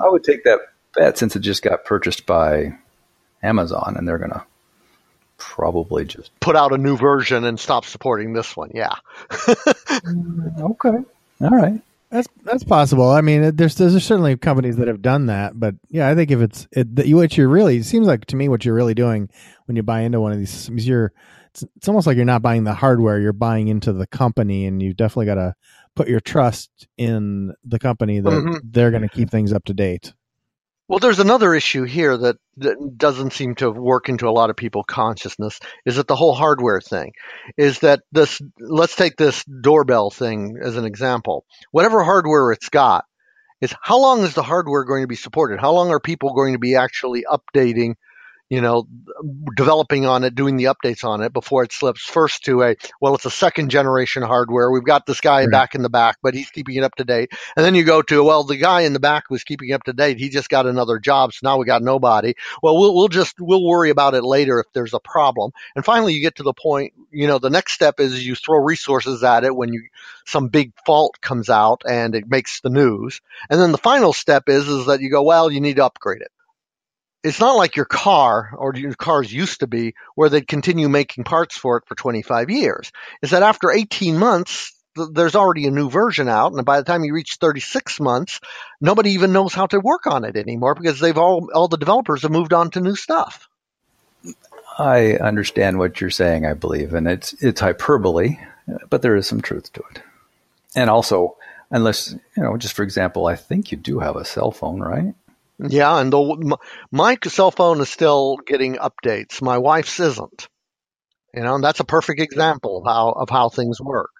I 0.00 0.08
would 0.08 0.24
take 0.24 0.44
that 0.44 0.60
bet 0.94 1.18
since 1.18 1.36
it 1.36 1.40
just 1.40 1.62
got 1.62 1.84
purchased 1.84 2.26
by 2.26 2.72
Amazon 3.42 3.94
and 3.96 4.06
they're 4.08 4.18
going 4.18 4.30
to 4.30 4.42
probably 5.38 6.04
just. 6.04 6.30
Put 6.40 6.56
out 6.56 6.72
a 6.72 6.78
new 6.78 6.96
version 6.96 7.44
and 7.44 7.58
stop 7.58 7.84
supporting 7.84 8.32
this 8.32 8.56
one. 8.56 8.70
Yeah, 8.74 8.94
Okay. 10.60 10.98
All 11.40 11.50
right. 11.50 11.80
That's 12.10 12.28
that's 12.42 12.64
possible. 12.64 13.08
I 13.08 13.20
mean, 13.20 13.54
there's 13.54 13.76
there's 13.76 14.04
certainly 14.04 14.36
companies 14.36 14.76
that 14.76 14.88
have 14.88 15.00
done 15.00 15.26
that, 15.26 15.58
but 15.58 15.76
yeah, 15.90 16.08
I 16.08 16.16
think 16.16 16.32
if 16.32 16.40
it's 16.40 16.66
it, 16.72 16.96
that 16.96 17.08
what 17.10 17.36
you're 17.36 17.48
really 17.48 17.76
it 17.76 17.84
seems 17.84 18.08
like 18.08 18.24
to 18.26 18.36
me 18.36 18.48
what 18.48 18.64
you're 18.64 18.74
really 18.74 18.94
doing 18.94 19.30
when 19.66 19.76
you 19.76 19.84
buy 19.84 20.00
into 20.00 20.20
one 20.20 20.32
of 20.32 20.38
these 20.38 20.50
systems, 20.50 20.88
you're 20.88 21.12
it's, 21.52 21.64
it's 21.76 21.88
almost 21.88 22.08
like 22.08 22.16
you're 22.16 22.24
not 22.24 22.42
buying 22.42 22.64
the 22.64 22.74
hardware, 22.74 23.20
you're 23.20 23.32
buying 23.32 23.68
into 23.68 23.92
the 23.92 24.08
company, 24.08 24.66
and 24.66 24.82
you 24.82 24.92
definitely 24.92 25.26
got 25.26 25.34
to 25.36 25.54
put 25.96 26.08
your 26.08 26.20
trust 26.20 26.70
in 26.96 27.52
the 27.64 27.78
company 27.78 28.20
that 28.20 28.30
Mhm. 28.30 28.60
they're 28.64 28.90
going 28.90 29.02
to 29.02 29.08
keep 29.08 29.30
things 29.30 29.52
up 29.52 29.64
to 29.64 29.74
date. 29.74 30.12
Well, 30.88 30.98
there's 30.98 31.20
another 31.20 31.54
issue 31.54 31.84
here 31.84 32.16
that, 32.16 32.36
that 32.56 32.76
doesn't 32.98 33.32
seem 33.32 33.54
to 33.56 33.70
work 33.70 34.08
into 34.08 34.28
a 34.28 34.32
lot 34.32 34.50
of 34.50 34.56
people's 34.56 34.86
consciousness 34.88 35.60
is 35.86 35.96
that 35.96 36.08
the 36.08 36.16
whole 36.16 36.34
hardware 36.34 36.80
thing 36.80 37.12
is 37.56 37.78
that 37.80 38.00
this, 38.10 38.40
let's 38.58 38.96
take 38.96 39.16
this 39.16 39.44
doorbell 39.44 40.10
thing 40.10 40.56
as 40.60 40.76
an 40.76 40.84
example. 40.84 41.44
Whatever 41.70 42.02
hardware 42.02 42.50
it's 42.50 42.70
got 42.70 43.04
is 43.60 43.72
how 43.80 44.00
long 44.00 44.24
is 44.24 44.34
the 44.34 44.42
hardware 44.42 44.82
going 44.84 45.02
to 45.04 45.08
be 45.08 45.14
supported? 45.14 45.60
How 45.60 45.70
long 45.70 45.90
are 45.90 46.00
people 46.00 46.34
going 46.34 46.54
to 46.54 46.58
be 46.58 46.74
actually 46.74 47.24
updating, 47.30 47.94
you 48.50 48.60
know, 48.60 48.86
developing 49.56 50.06
on 50.06 50.24
it, 50.24 50.34
doing 50.34 50.56
the 50.56 50.64
updates 50.64 51.04
on 51.04 51.22
it 51.22 51.32
before 51.32 51.62
it 51.62 51.72
slips 51.72 52.02
first 52.02 52.44
to 52.44 52.62
a, 52.64 52.76
well, 53.00 53.14
it's 53.14 53.24
a 53.24 53.30
second 53.30 53.70
generation 53.70 54.22
hardware. 54.22 54.70
We've 54.70 54.84
got 54.84 55.06
this 55.06 55.20
guy 55.20 55.46
Right. 55.46 55.50
back 55.50 55.74
in 55.76 55.82
the 55.82 55.88
back, 55.88 56.18
but 56.22 56.34
he's 56.34 56.50
keeping 56.50 56.76
it 56.76 56.84
up 56.84 56.96
to 56.96 57.04
date. 57.04 57.30
And 57.56 57.64
then 57.64 57.74
you 57.76 57.84
go 57.84 58.02
to, 58.02 58.24
well, 58.24 58.44
the 58.44 58.56
guy 58.56 58.82
in 58.82 58.92
the 58.92 59.00
back 59.00 59.30
was 59.30 59.44
keeping 59.44 59.72
up 59.72 59.84
to 59.84 59.92
date. 59.92 60.18
He 60.18 60.28
just 60.28 60.50
got 60.50 60.66
another 60.66 60.98
job, 60.98 61.32
so 61.32 61.40
now 61.44 61.58
we 61.58 61.64
got 61.64 61.82
nobody. 61.82 62.34
Well, 62.62 62.78
we'll 62.78 62.94
we'll 62.94 63.08
just 63.08 63.36
we'll 63.40 63.64
worry 63.64 63.90
about 63.90 64.14
it 64.14 64.24
later 64.24 64.60
if 64.60 64.66
there's 64.74 64.94
a 64.94 65.00
problem. 65.00 65.52
And 65.76 65.84
finally, 65.84 66.14
you 66.14 66.20
get 66.20 66.36
to 66.36 66.42
the 66.42 66.52
point. 66.54 66.92
You 67.12 67.28
know, 67.28 67.38
the 67.38 67.50
next 67.50 67.72
step 67.72 68.00
is 68.00 68.26
you 68.26 68.34
throw 68.34 68.58
resources 68.58 69.22
at 69.22 69.44
it 69.44 69.54
when 69.54 69.72
you 69.72 69.82
some 70.26 70.48
big 70.48 70.72
fault 70.84 71.20
comes 71.20 71.48
out 71.48 71.82
and 71.88 72.14
it 72.14 72.28
makes 72.28 72.60
the 72.60 72.70
news. 72.70 73.20
And 73.48 73.60
then 73.60 73.72
the 73.72 73.78
final 73.78 74.12
step 74.12 74.48
is 74.48 74.68
is 74.68 74.86
that 74.86 75.00
you 75.00 75.10
go, 75.10 75.22
well, 75.22 75.50
you 75.50 75.60
need 75.60 75.76
to 75.76 75.84
upgrade 75.84 76.22
it. 76.22 76.30
It's 77.22 77.40
not 77.40 77.56
like 77.56 77.76
your 77.76 77.84
car 77.84 78.50
or 78.56 78.74
your 78.74 78.94
cars 78.94 79.32
used 79.32 79.60
to 79.60 79.66
be 79.66 79.94
where 80.14 80.28
they'd 80.28 80.48
continue 80.48 80.88
making 80.88 81.24
parts 81.24 81.56
for 81.56 81.76
it 81.76 81.84
for 81.86 81.94
25 81.94 82.50
years. 82.50 82.92
Is 83.22 83.30
that 83.30 83.42
after 83.42 83.70
18 83.70 84.18
months, 84.18 84.72
th- 84.96 85.10
there's 85.12 85.34
already 85.34 85.66
a 85.66 85.70
new 85.70 85.90
version 85.90 86.28
out, 86.28 86.52
and 86.52 86.64
by 86.64 86.78
the 86.78 86.84
time 86.84 87.04
you 87.04 87.12
reach 87.12 87.36
36 87.40 88.00
months, 88.00 88.40
nobody 88.80 89.10
even 89.10 89.32
knows 89.32 89.52
how 89.52 89.66
to 89.66 89.80
work 89.80 90.06
on 90.06 90.24
it 90.24 90.36
anymore 90.36 90.74
because 90.74 91.00
they've 91.00 91.18
all 91.18 91.48
all 91.52 91.68
the 91.68 91.76
developers 91.76 92.22
have 92.22 92.30
moved 92.30 92.52
on 92.52 92.70
to 92.70 92.80
new 92.80 92.96
stuff. 92.96 93.48
I 94.78 95.16
understand 95.16 95.78
what 95.78 96.00
you're 96.00 96.10
saying, 96.10 96.46
I 96.46 96.54
believe, 96.54 96.94
and 96.94 97.06
it's 97.06 97.34
it's 97.34 97.60
hyperbole, 97.60 98.38
but 98.88 99.02
there 99.02 99.16
is 99.16 99.26
some 99.26 99.42
truth 99.42 99.72
to 99.74 99.82
it. 99.90 100.00
And 100.74 100.88
also, 100.88 101.36
unless 101.70 102.12
you 102.36 102.42
know, 102.42 102.56
just 102.56 102.74
for 102.74 102.82
example, 102.82 103.26
I 103.26 103.36
think 103.36 103.72
you 103.72 103.78
do 103.78 103.98
have 103.98 104.16
a 104.16 104.24
cell 104.24 104.50
phone, 104.50 104.80
right? 104.80 105.14
Yeah, 105.68 105.98
and 105.98 106.12
the, 106.12 106.58
my 106.90 107.18
cell 107.24 107.50
phone 107.50 107.80
is 107.80 107.90
still 107.90 108.36
getting 108.46 108.76
updates. 108.76 109.42
My 109.42 109.58
wife's 109.58 110.00
isn't. 110.00 110.48
You 111.34 111.42
know, 111.42 111.56
and 111.56 111.64
that's 111.64 111.80
a 111.80 111.84
perfect 111.84 112.20
example 112.20 112.78
of 112.78 112.84
how 112.84 113.10
of 113.10 113.30
how 113.30 113.50
things 113.50 113.80
work. 113.80 114.10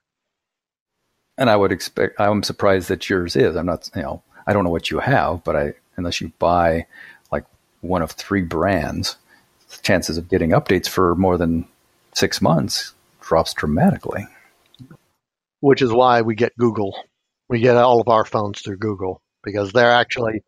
And 1.39 1.49
I 1.49 1.57
would 1.57 1.73
expect. 1.73 2.21
I'm 2.21 2.43
surprised 2.43 2.89
that 2.89 3.09
yours 3.09 3.37
is. 3.37 3.57
I'm 3.57 3.67
not. 3.67 3.91
You 3.97 4.03
know, 4.03 4.23
I 4.47 4.53
don't 4.53 4.65
know 4.65 4.71
what 4.71 4.91
you 4.91 4.99
have, 4.99 5.43
but 5.43 5.57
I 5.57 5.75
unless 5.97 6.21
you 6.21 6.33
buy 6.39 6.87
like 7.33 7.45
one 7.81 8.03
of 8.03 8.13
three 8.13 8.43
brands, 8.43 9.17
chances 9.83 10.19
of 10.19 10.29
getting 10.29 10.51
updates 10.51 10.89
for 10.89 11.15
more 11.15 11.37
than 11.37 11.67
six 12.15 12.41
months 12.41 12.95
drops 13.21 13.55
dramatically. 13.55 14.27
Which 15.61 15.83
is 15.83 15.93
why 15.93 16.23
we 16.23 16.35
get 16.35 16.57
Google. 16.57 16.95
We 17.49 17.61
get 17.61 17.77
all 17.77 18.01
of 18.01 18.09
our 18.09 18.25
phones 18.25 18.61
through 18.61 18.79
Google 18.79 19.21
because 19.43 19.73
they're 19.73 19.91
actually 19.91 20.43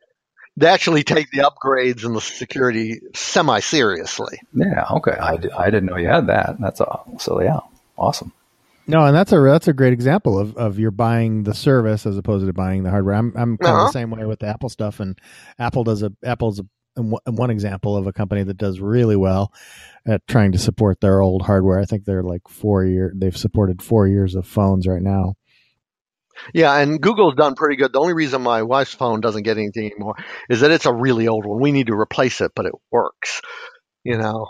they 0.56 0.66
actually 0.66 1.02
take 1.02 1.30
the 1.30 1.38
upgrades 1.38 2.04
and 2.04 2.14
the 2.14 2.20
security 2.20 3.00
semi 3.14 3.60
seriously. 3.60 4.40
Yeah. 4.52 4.86
Okay. 4.90 5.12
I, 5.12 5.38
I 5.56 5.70
didn't 5.70 5.86
know 5.86 5.96
you 5.96 6.08
had 6.08 6.26
that. 6.26 6.56
That's 6.60 6.80
all. 6.80 7.06
So 7.18 7.40
yeah, 7.40 7.60
awesome. 7.96 8.32
No, 8.86 9.06
and 9.06 9.16
that's 9.16 9.32
a 9.32 9.40
that's 9.40 9.68
a 9.68 9.72
great 9.72 9.92
example 9.92 10.38
of 10.38 10.56
of 10.56 10.78
you're 10.78 10.90
buying 10.90 11.44
the 11.44 11.54
service 11.54 12.04
as 12.04 12.18
opposed 12.18 12.46
to 12.46 12.52
buying 12.52 12.82
the 12.82 12.90
hardware. 12.90 13.14
I'm 13.14 13.32
I'm 13.36 13.56
kind 13.56 13.74
uh-huh. 13.74 13.86
of 13.86 13.88
the 13.88 13.92
same 13.92 14.10
way 14.10 14.24
with 14.24 14.40
the 14.40 14.48
Apple 14.48 14.68
stuff, 14.68 15.00
and 15.00 15.18
Apple 15.58 15.84
does 15.84 16.02
a 16.02 16.12
Apple's 16.24 16.60
a, 16.60 17.00
one 17.00 17.50
example 17.50 17.96
of 17.96 18.06
a 18.06 18.12
company 18.12 18.42
that 18.42 18.58
does 18.58 18.80
really 18.80 19.16
well 19.16 19.52
at 20.04 20.26
trying 20.26 20.52
to 20.52 20.58
support 20.58 21.00
their 21.00 21.20
old 21.22 21.42
hardware. 21.42 21.78
I 21.78 21.84
think 21.84 22.04
they're 22.04 22.24
like 22.24 22.48
four 22.48 22.84
year 22.84 23.12
they've 23.14 23.36
supported 23.36 23.80
four 23.80 24.08
years 24.08 24.34
of 24.34 24.46
phones 24.46 24.86
right 24.86 25.02
now. 25.02 25.36
Yeah, 26.54 26.74
and 26.76 27.00
Google's 27.00 27.34
done 27.34 27.54
pretty 27.54 27.76
good. 27.76 27.92
The 27.92 28.00
only 28.00 28.14
reason 28.14 28.42
my 28.42 28.62
wife's 28.62 28.94
phone 28.94 29.20
doesn't 29.20 29.42
get 29.42 29.58
anything 29.58 29.86
anymore 29.86 30.16
is 30.48 30.60
that 30.60 30.70
it's 30.70 30.86
a 30.86 30.94
really 30.94 31.28
old 31.28 31.46
one. 31.46 31.60
We 31.60 31.72
need 31.72 31.88
to 31.88 31.94
replace 31.94 32.40
it, 32.40 32.52
but 32.54 32.66
it 32.66 32.74
works. 32.90 33.40
You 34.04 34.18
know. 34.18 34.48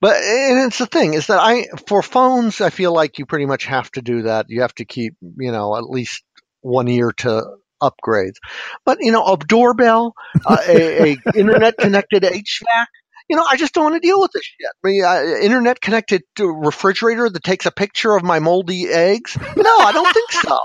But 0.00 0.16
and 0.16 0.66
it's 0.66 0.78
the 0.78 0.86
thing 0.86 1.14
is 1.14 1.26
that 1.26 1.40
I 1.40 1.66
for 1.88 2.02
phones 2.02 2.60
I 2.60 2.70
feel 2.70 2.92
like 2.92 3.18
you 3.18 3.26
pretty 3.26 3.46
much 3.46 3.66
have 3.66 3.90
to 3.92 4.02
do 4.02 4.22
that. 4.22 4.46
You 4.48 4.62
have 4.62 4.74
to 4.74 4.84
keep, 4.84 5.14
you 5.20 5.50
know, 5.50 5.76
at 5.76 5.84
least 5.84 6.22
one 6.60 6.86
year 6.86 7.12
to 7.18 7.42
upgrades. 7.82 8.36
But 8.84 8.98
you 9.00 9.12
know, 9.12 9.24
a 9.24 9.36
doorbell, 9.36 10.14
uh, 10.46 10.58
a, 10.68 11.12
a 11.12 11.16
internet 11.34 11.78
connected 11.78 12.22
HVAC, 12.22 12.86
you 13.28 13.36
know, 13.36 13.44
I 13.48 13.56
just 13.56 13.74
don't 13.74 13.84
want 13.84 13.96
to 13.96 14.06
deal 14.06 14.20
with 14.20 14.30
this 14.32 14.44
shit. 14.44 14.70
I 14.84 14.88
mean, 14.88 15.04
uh, 15.04 15.44
internet 15.44 15.80
connected 15.80 16.22
refrigerator 16.38 17.28
that 17.28 17.44
takes 17.44 17.66
a 17.66 17.70
picture 17.70 18.14
of 18.14 18.22
my 18.22 18.38
moldy 18.38 18.88
eggs. 18.88 19.36
No, 19.56 19.78
I 19.78 19.92
don't 19.92 20.12
think 20.12 20.32
so. 20.32 20.58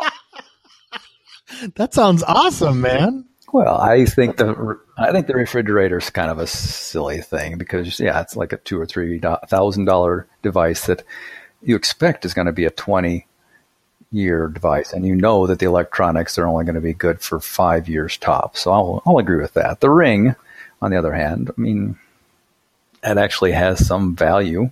That 1.75 1.93
sounds 1.93 2.23
awesome, 2.23 2.81
man. 2.81 3.25
Well, 3.53 3.79
I 3.79 4.05
think 4.05 4.37
the 4.37 4.79
I 4.97 5.11
think 5.11 5.27
the 5.27 5.35
refrigerator 5.35 5.99
is 5.99 6.09
kind 6.09 6.31
of 6.31 6.39
a 6.39 6.47
silly 6.47 7.21
thing 7.21 7.59
because 7.59 7.99
yeah, 7.99 8.19
it's 8.19 8.35
like 8.35 8.51
a 8.51 8.57
two 8.57 8.79
or 8.79 8.87
three 8.87 9.21
thousand 9.47 9.85
dollar 9.85 10.27
device 10.41 10.87
that 10.87 11.03
you 11.61 11.75
expect 11.75 12.25
is 12.25 12.33
going 12.33 12.47
to 12.47 12.51
be 12.51 12.65
a 12.65 12.71
twenty 12.71 13.27
year 14.11 14.47
device, 14.47 14.91
and 14.91 15.05
you 15.05 15.15
know 15.15 15.45
that 15.45 15.59
the 15.59 15.67
electronics 15.67 16.37
are 16.39 16.47
only 16.47 16.65
going 16.65 16.75
to 16.75 16.81
be 16.81 16.93
good 16.95 17.21
for 17.21 17.39
five 17.39 17.87
years 17.87 18.17
top. 18.17 18.57
So 18.57 18.71
I'll 18.71 19.03
I'll 19.05 19.19
agree 19.19 19.41
with 19.41 19.53
that. 19.53 19.81
The 19.81 19.89
ring, 19.91 20.35
on 20.81 20.89
the 20.89 20.97
other 20.97 21.13
hand, 21.13 21.51
I 21.55 21.61
mean, 21.61 21.99
it 23.03 23.17
actually 23.19 23.51
has 23.51 23.85
some 23.85 24.15
value. 24.15 24.71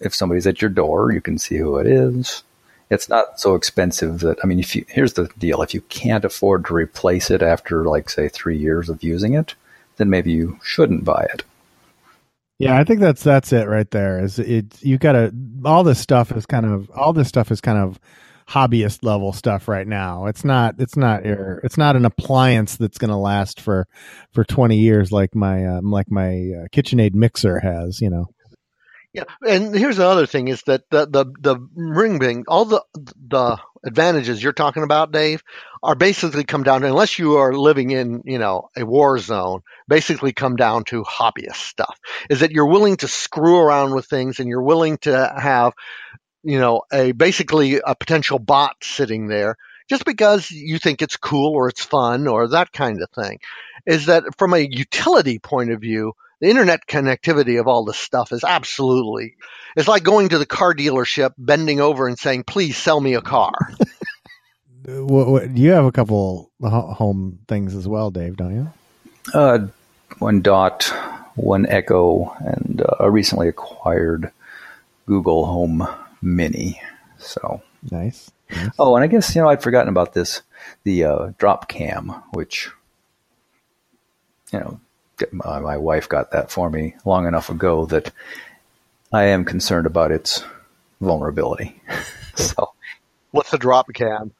If 0.00 0.14
somebody's 0.14 0.46
at 0.46 0.62
your 0.62 0.70
door, 0.70 1.12
you 1.12 1.20
can 1.20 1.36
see 1.36 1.58
who 1.58 1.76
it 1.76 1.86
is 1.86 2.42
it's 2.94 3.08
not 3.08 3.38
so 3.38 3.54
expensive 3.54 4.20
that 4.20 4.38
I 4.42 4.46
mean, 4.46 4.58
if 4.58 4.74
you 4.74 4.84
here's 4.88 5.14
the 5.14 5.28
deal: 5.38 5.62
if 5.62 5.74
you 5.74 5.82
can't 5.82 6.24
afford 6.24 6.64
to 6.66 6.74
replace 6.74 7.30
it 7.30 7.42
after, 7.42 7.84
like, 7.84 8.08
say, 8.08 8.28
three 8.28 8.56
years 8.56 8.88
of 8.88 9.02
using 9.02 9.34
it, 9.34 9.54
then 9.96 10.10
maybe 10.10 10.32
you 10.32 10.58
shouldn't 10.62 11.04
buy 11.04 11.26
it. 11.32 11.42
Yeah, 12.58 12.78
I 12.78 12.84
think 12.84 13.00
that's 13.00 13.22
that's 13.22 13.52
it 13.52 13.68
right 13.68 13.90
there. 13.90 14.22
Is 14.22 14.38
it 14.38 14.82
you 14.82 14.96
got 14.96 15.12
to 15.12 15.34
all 15.64 15.84
this 15.84 15.98
stuff 15.98 16.32
is 16.32 16.46
kind 16.46 16.64
of 16.64 16.90
all 16.92 17.12
this 17.12 17.28
stuff 17.28 17.50
is 17.50 17.60
kind 17.60 17.78
of 17.78 17.98
hobbyist 18.48 19.02
level 19.02 19.32
stuff 19.32 19.68
right 19.68 19.86
now. 19.86 20.26
It's 20.26 20.44
not 20.44 20.76
it's 20.78 20.96
not 20.96 21.24
your 21.24 21.60
it's 21.64 21.76
not 21.76 21.96
an 21.96 22.04
appliance 22.04 22.76
that's 22.76 22.98
going 22.98 23.10
to 23.10 23.16
last 23.16 23.60
for 23.60 23.86
for 24.32 24.44
20 24.44 24.76
years 24.78 25.10
like 25.10 25.34
my 25.34 25.66
um, 25.66 25.90
like 25.90 26.10
my 26.10 26.28
uh, 26.28 26.68
KitchenAid 26.72 27.14
mixer 27.14 27.58
has, 27.58 28.00
you 28.00 28.10
know. 28.10 28.26
Yeah, 29.14 29.24
and 29.48 29.74
here's 29.76 29.98
the 29.98 30.06
other 30.08 30.26
thing: 30.26 30.48
is 30.48 30.62
that 30.64 30.90
the 30.90 31.06
the 31.06 31.26
the 31.40 31.68
ring 31.76 32.18
bing, 32.18 32.46
all 32.48 32.66
the 32.66 32.84
the 33.28 33.58
advantages 33.86 34.42
you're 34.42 34.52
talking 34.52 34.82
about, 34.82 35.12
Dave, 35.12 35.42
are 35.84 35.94
basically 35.94 36.44
come 36.44 36.64
down 36.64 36.82
to 36.82 36.88
unless 36.88 37.18
you 37.18 37.36
are 37.36 37.54
living 37.54 37.92
in 37.92 38.22
you 38.26 38.38
know 38.40 38.70
a 38.76 38.84
war 38.84 39.18
zone, 39.20 39.62
basically 39.88 40.32
come 40.32 40.56
down 40.56 40.84
to 40.86 41.04
hobbyist 41.04 41.56
stuff. 41.56 41.98
Is 42.28 42.40
that 42.40 42.52
you're 42.52 42.66
willing 42.66 42.98
to 42.98 43.08
screw 43.08 43.58
around 43.58 43.94
with 43.94 44.06
things 44.06 44.40
and 44.40 44.48
you're 44.48 44.62
willing 44.64 44.98
to 45.00 45.32
have 45.38 45.74
you 46.42 46.58
know 46.58 46.82
a 46.92 47.12
basically 47.12 47.80
a 47.84 47.94
potential 47.94 48.38
bot 48.38 48.76
sitting 48.82 49.28
there 49.28 49.56
just 49.88 50.04
because 50.04 50.50
you 50.50 50.78
think 50.78 51.02
it's 51.02 51.16
cool 51.16 51.52
or 51.54 51.68
it's 51.68 51.84
fun 51.84 52.26
or 52.28 52.48
that 52.48 52.72
kind 52.72 53.02
of 53.02 53.10
thing. 53.10 53.38
Is 53.86 54.06
that 54.06 54.24
from 54.38 54.54
a 54.54 54.58
utility 54.58 55.38
point 55.38 55.72
of 55.72 55.80
view? 55.80 56.14
The 56.44 56.50
internet 56.50 56.86
connectivity 56.86 57.58
of 57.58 57.66
all 57.66 57.86
this 57.86 57.96
stuff 57.96 58.30
is 58.30 58.44
absolutely 58.44 59.34
it's 59.76 59.88
like 59.88 60.02
going 60.02 60.28
to 60.28 60.36
the 60.36 60.44
car 60.44 60.74
dealership 60.74 61.32
bending 61.38 61.80
over 61.80 62.06
and 62.06 62.18
saying 62.18 62.44
please 62.44 62.76
sell 62.76 63.00
me 63.00 63.14
a 63.14 63.22
car. 63.22 63.52
What, 64.86 65.28
what, 65.28 65.56
you 65.56 65.70
have 65.70 65.86
a 65.86 65.92
couple 65.92 66.50
home 66.62 67.38
things 67.48 67.74
as 67.74 67.88
well 67.88 68.10
dave 68.10 68.36
don't 68.36 68.54
you? 68.54 68.72
Uh, 69.32 69.68
one 70.18 70.42
dot 70.42 70.92
one 71.36 71.64
echo 71.64 72.36
and 72.40 72.82
uh, 73.00 73.10
recently 73.10 73.48
acquired 73.48 74.30
google 75.06 75.46
home 75.46 75.88
mini 76.20 76.82
so. 77.16 77.62
Nice, 77.90 78.30
nice, 78.50 78.68
oh 78.78 78.94
and 78.94 79.02
i 79.02 79.06
guess 79.06 79.34
you 79.34 79.40
know 79.40 79.48
i'd 79.48 79.62
forgotten 79.62 79.88
about 79.88 80.12
this 80.12 80.42
the 80.82 81.04
uh, 81.04 81.32
drop 81.38 81.66
cam 81.66 82.10
which 82.32 82.70
you 84.52 84.58
know 84.58 84.80
my, 85.32 85.60
my 85.60 85.76
wife 85.76 86.08
got 86.08 86.32
that 86.32 86.50
for 86.50 86.70
me 86.70 86.94
long 87.04 87.26
enough 87.26 87.50
ago 87.50 87.86
that 87.86 88.12
I 89.12 89.24
am 89.24 89.44
concerned 89.44 89.86
about 89.86 90.10
its 90.10 90.42
vulnerability. 91.00 91.80
so, 92.34 92.72
what's 93.30 93.52
a 93.52 93.58
drop 93.58 93.92
cam? 93.92 94.32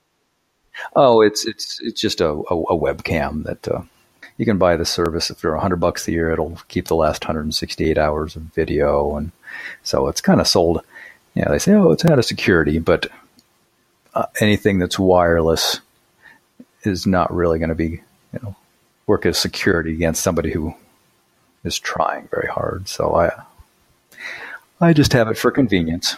Oh, 0.96 1.20
it's 1.20 1.46
it's 1.46 1.80
it's 1.80 2.00
just 2.00 2.20
a, 2.20 2.28
a, 2.28 2.34
a 2.34 2.78
webcam 2.78 3.44
that 3.44 3.68
uh, 3.68 3.82
you 4.36 4.44
can 4.44 4.58
buy 4.58 4.76
the 4.76 4.84
service 4.84 5.30
for 5.36 5.54
a 5.54 5.60
hundred 5.60 5.76
bucks 5.76 6.08
a 6.08 6.12
year. 6.12 6.32
It'll 6.32 6.58
keep 6.68 6.88
the 6.88 6.96
last 6.96 7.24
168 7.24 7.96
hours 7.96 8.34
of 8.34 8.42
video, 8.42 9.16
and 9.16 9.30
so 9.82 10.08
it's 10.08 10.20
kind 10.20 10.40
of 10.40 10.48
sold. 10.48 10.82
Yeah, 11.34 11.48
they 11.48 11.58
say, 11.58 11.72
oh, 11.72 11.92
it's 11.92 12.04
out 12.04 12.18
of 12.18 12.24
security, 12.24 12.78
but 12.78 13.06
uh, 14.14 14.26
anything 14.40 14.78
that's 14.78 14.98
wireless 14.98 15.80
is 16.84 17.06
not 17.06 17.34
really 17.34 17.58
going 17.58 17.70
to 17.70 17.74
be, 17.74 18.02
you 18.32 18.40
know, 18.42 18.56
work 19.06 19.26
as 19.26 19.38
security 19.38 19.92
against 19.92 20.22
somebody 20.22 20.52
who 20.52 20.74
is 21.64 21.78
trying 21.78 22.28
very 22.30 22.48
hard. 22.48 22.88
So 22.88 23.14
I 23.14 23.30
I 24.80 24.92
just 24.92 25.12
have 25.12 25.28
it 25.28 25.38
for 25.38 25.50
convenience. 25.50 26.16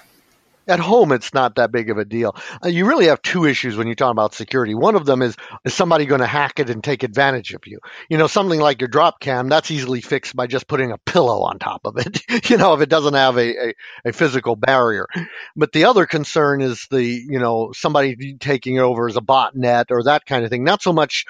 At 0.68 0.80
home, 0.80 1.12
it's 1.12 1.32
not 1.32 1.54
that 1.54 1.70
big 1.70 1.90
of 1.90 1.98
a 1.98 2.04
deal. 2.04 2.34
Uh, 2.64 2.66
you 2.66 2.86
really 2.86 3.06
have 3.06 3.22
two 3.22 3.44
issues 3.44 3.76
when 3.76 3.86
you 3.86 3.94
talk 3.94 4.10
about 4.10 4.34
security. 4.34 4.74
One 4.74 4.96
of 4.96 5.06
them 5.06 5.22
is 5.22 5.36
is 5.64 5.74
somebody 5.74 6.06
going 6.06 6.22
to 6.22 6.26
hack 6.26 6.58
it 6.58 6.68
and 6.70 6.82
take 6.82 7.04
advantage 7.04 7.54
of 7.54 7.64
you? 7.66 7.78
You 8.08 8.18
know, 8.18 8.26
something 8.26 8.58
like 8.58 8.80
your 8.80 8.88
drop 8.88 9.20
cam, 9.20 9.48
that's 9.48 9.70
easily 9.70 10.00
fixed 10.00 10.34
by 10.34 10.48
just 10.48 10.66
putting 10.66 10.90
a 10.90 10.98
pillow 10.98 11.42
on 11.42 11.60
top 11.60 11.82
of 11.84 11.98
it, 11.98 12.20
you 12.50 12.56
know, 12.56 12.74
if 12.74 12.80
it 12.80 12.88
doesn't 12.88 13.14
have 13.14 13.36
a, 13.36 13.68
a, 13.68 13.74
a 14.06 14.12
physical 14.12 14.56
barrier. 14.56 15.06
But 15.54 15.70
the 15.70 15.84
other 15.84 16.04
concern 16.04 16.60
is 16.60 16.88
the, 16.90 17.04
you 17.04 17.38
know, 17.38 17.70
somebody 17.72 18.34
taking 18.34 18.74
it 18.74 18.80
over 18.80 19.06
as 19.08 19.16
a 19.16 19.20
botnet 19.20 19.92
or 19.92 20.02
that 20.02 20.26
kind 20.26 20.44
of 20.44 20.50
thing. 20.50 20.64
Not 20.64 20.82
so 20.82 20.92
much 20.92 21.26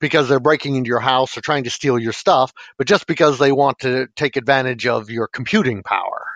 because 0.00 0.28
they're 0.28 0.40
breaking 0.40 0.76
into 0.76 0.88
your 0.88 1.00
house 1.00 1.36
or 1.36 1.40
trying 1.40 1.64
to 1.64 1.70
steal 1.70 1.98
your 1.98 2.12
stuff, 2.12 2.52
but 2.76 2.86
just 2.86 3.06
because 3.06 3.38
they 3.38 3.52
want 3.52 3.78
to 3.80 4.08
take 4.16 4.36
advantage 4.36 4.86
of 4.86 5.10
your 5.10 5.28
computing 5.28 5.82
power. 5.82 6.26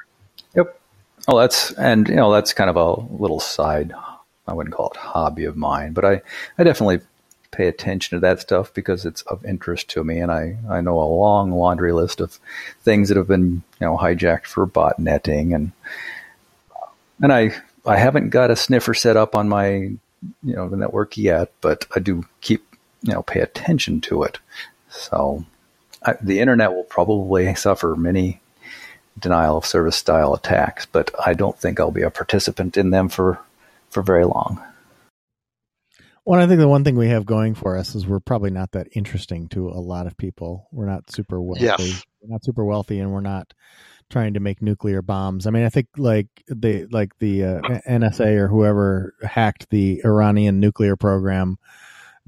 Yep. 0.54 0.78
Oh, 1.26 1.38
that's 1.38 1.72
and 1.72 2.08
you 2.08 2.16
know 2.16 2.32
that's 2.32 2.52
kind 2.52 2.70
of 2.70 2.76
a 2.76 3.00
little 3.14 3.40
side. 3.40 3.92
I 4.46 4.52
wouldn't 4.52 4.74
call 4.74 4.90
it 4.90 4.96
hobby 4.96 5.44
of 5.44 5.56
mine, 5.56 5.92
but 5.94 6.04
I 6.04 6.22
I 6.58 6.64
definitely 6.64 7.00
pay 7.50 7.68
attention 7.68 8.16
to 8.16 8.20
that 8.20 8.40
stuff 8.40 8.74
because 8.74 9.06
it's 9.06 9.22
of 9.22 9.44
interest 9.44 9.88
to 9.90 10.04
me, 10.04 10.18
and 10.18 10.30
I 10.30 10.58
I 10.68 10.80
know 10.82 10.98
a 11.00 11.04
long 11.04 11.50
laundry 11.52 11.92
list 11.92 12.20
of 12.20 12.38
things 12.82 13.08
that 13.08 13.16
have 13.16 13.28
been 13.28 13.62
you 13.80 13.86
know 13.86 13.96
hijacked 13.96 14.46
for 14.46 14.66
botnetting 14.66 15.54
and 15.54 15.72
and 17.22 17.32
I 17.32 17.54
I 17.86 17.96
haven't 17.96 18.30
got 18.30 18.50
a 18.50 18.56
sniffer 18.56 18.94
set 18.94 19.16
up 19.16 19.34
on 19.34 19.48
my 19.48 19.70
you 19.72 19.98
know 20.42 20.68
the 20.68 20.76
network 20.76 21.16
yet, 21.16 21.52
but 21.60 21.86
I 21.94 22.00
do 22.00 22.26
keep 22.40 22.73
you 23.04 23.12
know 23.12 23.22
pay 23.22 23.40
attention 23.40 24.00
to 24.02 24.22
it. 24.24 24.38
So 24.88 25.44
I, 26.02 26.14
the 26.20 26.40
internet 26.40 26.72
will 26.72 26.84
probably 26.84 27.54
suffer 27.54 27.94
many 27.94 28.40
denial 29.18 29.58
of 29.58 29.66
service 29.66 29.96
style 29.96 30.34
attacks, 30.34 30.86
but 30.86 31.10
I 31.24 31.34
don't 31.34 31.58
think 31.58 31.78
I'll 31.78 31.90
be 31.90 32.02
a 32.02 32.10
participant 32.10 32.76
in 32.76 32.90
them 32.90 33.08
for 33.08 33.38
for 33.90 34.02
very 34.02 34.24
long. 34.24 34.62
Well, 36.24 36.40
I 36.40 36.46
think 36.46 36.58
the 36.58 36.68
one 36.68 36.84
thing 36.84 36.96
we 36.96 37.08
have 37.08 37.26
going 37.26 37.54
for 37.54 37.76
us 37.76 37.94
is 37.94 38.06
we're 38.06 38.18
probably 38.18 38.50
not 38.50 38.72
that 38.72 38.88
interesting 38.92 39.46
to 39.48 39.68
a 39.68 39.78
lot 39.78 40.06
of 40.06 40.16
people. 40.16 40.66
We're 40.72 40.86
not 40.86 41.10
super 41.10 41.40
wealthy. 41.40 41.64
Yes. 41.64 42.02
We're 42.22 42.32
not 42.32 42.44
super 42.44 42.64
wealthy, 42.64 42.98
and 42.98 43.12
we're 43.12 43.20
not 43.20 43.52
trying 44.10 44.34
to 44.34 44.40
make 44.40 44.62
nuclear 44.62 45.02
bombs. 45.02 45.46
I 45.46 45.50
mean, 45.50 45.64
I 45.64 45.68
think 45.68 45.88
like 45.98 46.28
the 46.48 46.86
like 46.90 47.18
the 47.18 47.44
uh, 47.44 47.60
NSA 47.86 48.36
or 48.38 48.48
whoever 48.48 49.14
hacked 49.22 49.68
the 49.68 50.00
Iranian 50.04 50.60
nuclear 50.60 50.96
program 50.96 51.58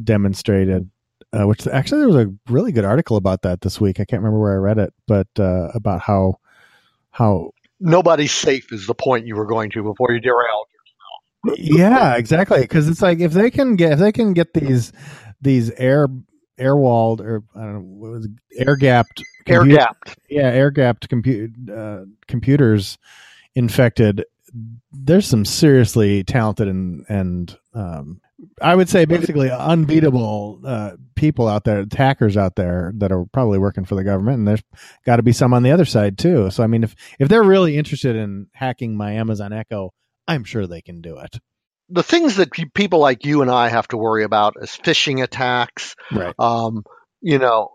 demonstrated. 0.03 0.91
Uh, 1.33 1.47
which 1.47 1.67
actually 1.67 1.99
there 1.99 2.09
was 2.09 2.17
a 2.17 2.33
really 2.49 2.73
good 2.73 2.85
article 2.85 3.17
about 3.17 3.43
that 3.43 3.61
this 3.61 3.81
week. 3.81 3.99
I 4.01 4.05
can't 4.05 4.23
remember 4.23 4.41
where 4.41 4.53
I 4.55 4.57
read 4.57 4.79
it, 4.79 4.95
but 5.07 5.27
uh, 5.39 5.69
about 5.75 6.01
how 6.01 6.39
how 7.11 7.51
Nobody's 7.81 8.33
safe 8.33 8.73
is 8.73 8.87
the 8.87 8.95
point 8.95 9.27
you 9.27 9.37
were 9.37 9.45
going 9.47 9.71
to 9.71 9.83
before 9.83 10.13
you 10.13 10.21
derailed. 10.21 10.67
yeah 11.59 12.15
exactly 12.17 12.61
because 12.61 12.89
it's 12.89 13.03
like 13.03 13.21
if 13.21 13.33
they 13.33 13.51
can 13.51 13.77
get 13.77 13.93
if 13.93 13.99
they 13.99 14.13
can 14.13 14.33
get 14.33 14.53
these 14.55 14.93
these 15.41 15.71
air 15.73 16.09
air 16.59 16.77
walled 16.77 17.21
or 17.21 17.43
I 17.55 17.61
don't 17.61 17.75
know 17.75 17.81
what 17.81 18.11
was 18.13 18.25
it, 18.27 18.67
air 18.67 18.77
gapped 18.77 19.23
Air 19.47 19.65
gapped. 19.65 20.17
yeah 20.29 20.49
air 20.49 20.71
gapped 20.71 21.09
compute 21.09 21.53
uh, 21.73 22.01
computers 22.27 22.99
infected 23.55 24.25
there's 24.93 25.27
some 25.27 25.45
seriously 25.45 26.25
talented 26.25 26.67
and 26.69 27.05
and 27.09 27.57
um, 27.75 28.21
I 28.61 28.75
would 28.75 28.89
say 28.89 29.05
basically 29.05 29.51
unbeatable 29.51 30.61
uh, 30.65 30.93
people 31.15 31.49
out 31.49 31.65
there, 31.65 31.81
attackers 31.81 32.37
out 32.37 32.57
there 32.57 32.93
that 32.97 33.13
are 33.13 33.25
probably 33.33 33.59
working 33.59 33.85
for 33.85 33.95
the 33.95 34.05
government, 34.05 34.39
and 34.39 34.49
there's 34.49 34.63
got 35.05 35.17
to 35.17 35.23
be 35.23 35.33
some 35.33 35.53
on 35.55 35.63
the 35.63 35.71
other 35.73 35.85
side 35.85 36.19
too. 36.19 36.51
So 36.51 36.63
I 36.63 36.67
mean, 36.67 36.85
if 36.85 36.95
if 37.19 37.29
they're 37.29 37.43
really 37.43 37.77
interested 37.77 38.17
in 38.17 38.47
hacking 38.53 38.97
my 38.97 39.13
Amazon 39.13 39.53
Echo, 39.53 39.93
I'm 40.29 40.45
sure 40.45 40.67
they 40.67 40.83
can 40.83 41.01
do 41.01 41.19
it. 41.19 41.39
The 41.89 42.03
things 42.03 42.37
that 42.37 42.51
people 42.75 42.99
like 42.99 43.25
you 43.25 43.43
and 43.43 43.51
I 43.51 43.69
have 43.69 43.87
to 43.89 43.97
worry 43.97 44.25
about 44.25 44.55
is 44.61 44.71
phishing 44.71 45.23
attacks, 45.23 45.95
Right. 46.11 46.35
um, 46.39 46.83
you 47.21 47.39
know, 47.39 47.71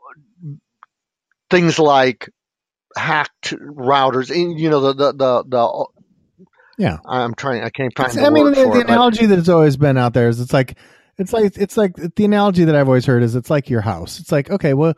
things 1.49 1.79
like 1.79 2.29
hacked 2.97 3.51
routers. 3.53 4.29
and, 4.29 4.59
You 4.59 4.69
know, 4.69 4.81
the 4.81 4.93
the 4.93 5.11
the, 5.13 5.43
the 5.47 5.85
Yeah. 6.81 6.97
I'm 7.05 7.35
trying. 7.35 7.61
I 7.61 7.69
can't 7.69 7.95
find. 7.95 8.11
The 8.11 8.25
I 8.25 8.31
mean, 8.31 8.45
the, 8.45 8.51
the 8.51 8.61
it, 8.61 8.73
but- 8.73 8.89
analogy 8.89 9.27
that's 9.27 9.49
always 9.49 9.77
been 9.77 9.97
out 9.97 10.15
there 10.15 10.29
is 10.29 10.39
it's 10.39 10.51
like 10.51 10.79
it's 11.19 11.31
like 11.31 11.55
it's 11.55 11.77
like 11.77 11.93
the 12.15 12.25
analogy 12.25 12.63
that 12.63 12.75
I've 12.75 12.87
always 12.87 13.05
heard 13.05 13.21
is 13.21 13.35
it's 13.35 13.51
like 13.51 13.69
your 13.69 13.81
house. 13.81 14.19
It's 14.19 14.31
like 14.31 14.49
okay, 14.49 14.73
well, 14.73 14.95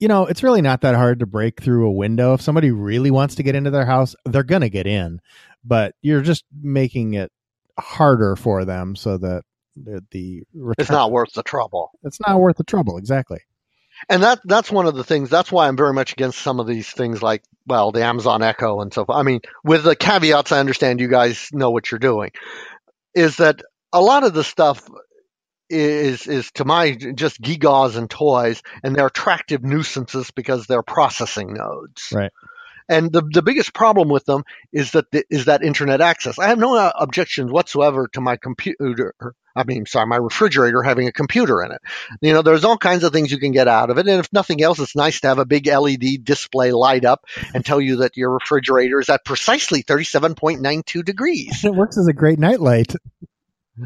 you 0.00 0.08
know, 0.08 0.24
it's 0.24 0.42
really 0.42 0.62
not 0.62 0.80
that 0.80 0.94
hard 0.94 1.18
to 1.18 1.26
break 1.26 1.60
through 1.62 1.86
a 1.86 1.92
window. 1.92 2.32
If 2.32 2.40
somebody 2.40 2.70
really 2.70 3.10
wants 3.10 3.34
to 3.34 3.42
get 3.42 3.54
into 3.54 3.70
their 3.70 3.84
house, 3.84 4.16
they're 4.24 4.42
gonna 4.42 4.70
get 4.70 4.86
in, 4.86 5.20
but 5.62 5.94
you're 6.00 6.22
just 6.22 6.44
making 6.62 7.12
it 7.12 7.30
harder 7.78 8.34
for 8.34 8.64
them 8.64 8.96
so 8.96 9.18
that 9.18 9.42
the, 9.76 10.02
the 10.12 10.44
return, 10.54 10.74
it's 10.78 10.90
not 10.90 11.12
worth 11.12 11.34
the 11.34 11.42
trouble. 11.42 11.90
it's 12.04 12.20
not 12.26 12.40
worth 12.40 12.56
the 12.56 12.64
trouble. 12.64 12.96
Exactly. 12.96 13.40
And 14.08 14.22
that 14.22 14.40
that's 14.44 14.70
one 14.70 14.86
of 14.86 14.94
the 14.94 15.04
things. 15.04 15.30
That's 15.30 15.52
why 15.52 15.68
I'm 15.68 15.76
very 15.76 15.92
much 15.92 16.12
against 16.12 16.38
some 16.38 16.60
of 16.60 16.66
these 16.66 16.90
things, 16.90 17.22
like 17.22 17.42
well, 17.66 17.92
the 17.92 18.04
Amazon 18.04 18.42
Echo 18.42 18.80
and 18.80 18.92
so 18.92 19.04
forth. 19.04 19.18
I 19.18 19.22
mean, 19.22 19.40
with 19.64 19.84
the 19.84 19.96
caveats, 19.96 20.52
I 20.52 20.60
understand 20.60 21.00
you 21.00 21.08
guys 21.08 21.48
know 21.52 21.70
what 21.70 21.90
you're 21.90 21.98
doing. 21.98 22.30
Is 23.14 23.36
that 23.36 23.62
a 23.92 24.00
lot 24.00 24.24
of 24.24 24.34
the 24.34 24.44
stuff 24.44 24.88
is 25.68 26.26
is 26.26 26.50
to 26.52 26.64
my 26.64 26.92
just 26.92 27.40
gewgaws 27.40 27.96
and 27.96 28.10
toys, 28.10 28.62
and 28.82 28.94
they're 28.94 29.06
attractive 29.06 29.62
nuisances 29.62 30.30
because 30.30 30.66
they're 30.66 30.82
processing 30.82 31.54
nodes. 31.54 32.08
Right. 32.12 32.32
And 32.92 33.10
the 33.10 33.22
the 33.22 33.42
biggest 33.42 33.72
problem 33.72 34.10
with 34.10 34.26
them 34.26 34.44
is 34.70 34.90
that 34.90 35.10
the, 35.10 35.24
is 35.30 35.46
that 35.46 35.62
internet 35.62 36.02
access. 36.02 36.38
I 36.38 36.48
have 36.48 36.58
no 36.58 36.76
uh, 36.76 36.92
objections 36.94 37.50
whatsoever 37.50 38.06
to 38.12 38.20
my 38.20 38.36
computer. 38.36 39.14
I 39.56 39.64
mean, 39.64 39.86
sorry, 39.86 40.06
my 40.06 40.16
refrigerator 40.16 40.82
having 40.82 41.08
a 41.08 41.12
computer 41.12 41.62
in 41.62 41.72
it. 41.72 41.80
You 42.20 42.34
know, 42.34 42.42
there's 42.42 42.64
all 42.64 42.76
kinds 42.76 43.02
of 43.02 43.12
things 43.12 43.30
you 43.30 43.38
can 43.38 43.52
get 43.52 43.66
out 43.66 43.88
of 43.88 43.96
it, 43.96 44.06
and 44.06 44.20
if 44.20 44.30
nothing 44.30 44.62
else, 44.62 44.78
it's 44.78 44.94
nice 44.94 45.20
to 45.22 45.28
have 45.28 45.38
a 45.38 45.46
big 45.46 45.66
LED 45.66 46.22
display 46.22 46.72
light 46.72 47.06
up 47.06 47.24
and 47.54 47.64
tell 47.64 47.80
you 47.80 47.96
that 47.96 48.16
your 48.16 48.30
refrigerator 48.30 49.00
is 49.00 49.08
at 49.08 49.24
precisely 49.24 49.82
37.92 49.82 51.04
degrees. 51.04 51.64
It 51.64 51.74
works 51.74 51.96
as 51.96 52.08
a 52.08 52.12
great 52.12 52.38
nightlight. 52.38 52.94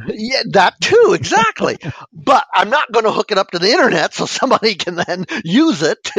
Yeah, 0.09 0.43
that 0.51 0.81
too, 0.81 1.13
exactly. 1.15 1.79
but 2.13 2.45
I'm 2.55 2.71
not 2.71 2.93
going 2.93 3.05
to 3.05 3.13
hook 3.13 3.33
it 3.33 3.39
up 3.39 3.51
to 3.53 3.59
the 3.59 3.71
internet 3.71 4.15
so 4.15 4.27
somebody 4.27 4.75
can 4.75 4.97
then 4.97 5.27
use 5.45 5.83
it, 5.83 6.11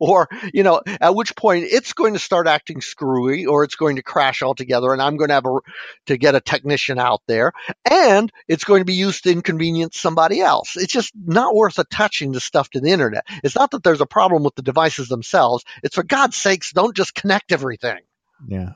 or 0.00 0.28
you 0.52 0.62
know, 0.62 0.82
at 0.86 1.14
which 1.14 1.36
point 1.36 1.66
it's 1.68 1.92
going 1.92 2.14
to 2.14 2.18
start 2.18 2.46
acting 2.46 2.80
screwy, 2.80 3.46
or 3.46 3.64
it's 3.64 3.76
going 3.76 3.96
to 3.96 4.02
crash 4.02 4.42
altogether, 4.42 4.92
and 4.92 5.00
I'm 5.00 5.16
going 5.16 5.28
to 5.28 5.34
have 5.34 5.46
a, 5.46 5.58
to 6.06 6.16
get 6.16 6.34
a 6.34 6.40
technician 6.40 6.98
out 6.98 7.22
there, 7.26 7.52
and 7.84 8.30
it's 8.48 8.64
going 8.64 8.80
to 8.80 8.86
be 8.86 8.94
used 8.94 9.24
to 9.24 9.32
inconvenience 9.32 9.98
somebody 9.98 10.40
else. 10.40 10.76
It's 10.76 10.92
just 10.92 11.12
not 11.16 11.54
worth 11.54 11.78
attaching 11.78 12.32
the 12.32 12.40
stuff 12.40 12.70
to 12.70 12.80
the 12.80 12.90
internet. 12.90 13.24
It's 13.42 13.54
not 13.56 13.70
that 13.72 13.82
there's 13.82 14.00
a 14.00 14.06
problem 14.06 14.42
with 14.42 14.54
the 14.54 14.62
devices 14.62 15.08
themselves. 15.08 15.64
It's 15.82 15.94
for 15.94 16.04
God's 16.04 16.36
sakes, 16.36 16.72
don't 16.72 16.96
just 16.96 17.14
connect 17.14 17.52
everything. 17.52 18.00
Yeah. 18.46 18.72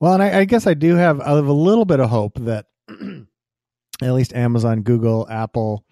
Well, 0.00 0.14
and 0.14 0.22
I, 0.22 0.40
I 0.40 0.44
guess 0.44 0.66
I 0.66 0.74
do 0.74 0.94
have 0.96 1.20
I 1.20 1.34
have 1.34 1.46
a 1.46 1.52
little 1.52 1.84
bit 1.84 2.00
of 2.00 2.10
hope 2.10 2.38
that 2.40 2.66
at 4.02 4.12
least 4.12 4.34
Amazon, 4.34 4.82
Google, 4.82 5.26
Apple 5.30 5.84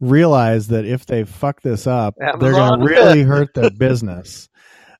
realize 0.00 0.68
that 0.68 0.84
if 0.86 1.06
they 1.06 1.24
fuck 1.24 1.60
this 1.62 1.86
up, 1.86 2.16
they're 2.18 2.54
going 2.54 2.80
to 2.80 2.86
really 2.86 3.22
hurt 3.24 3.54
their 3.54 3.70
business. 3.70 4.48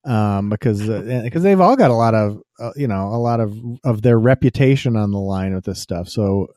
Um, 0.04 0.48
because 0.48 0.88
uh, 0.88 1.20
because 1.24 1.42
they've 1.42 1.60
all 1.60 1.76
got 1.76 1.90
a 1.90 1.94
lot 1.94 2.14
of 2.14 2.40
uh, 2.58 2.72
you 2.74 2.86
know 2.88 3.08
a 3.08 3.18
lot 3.20 3.40
of 3.40 3.54
of 3.84 4.00
their 4.00 4.18
reputation 4.18 4.96
on 4.96 5.10
the 5.10 5.18
line 5.18 5.54
with 5.54 5.64
this 5.64 5.80
stuff. 5.80 6.08
So 6.08 6.48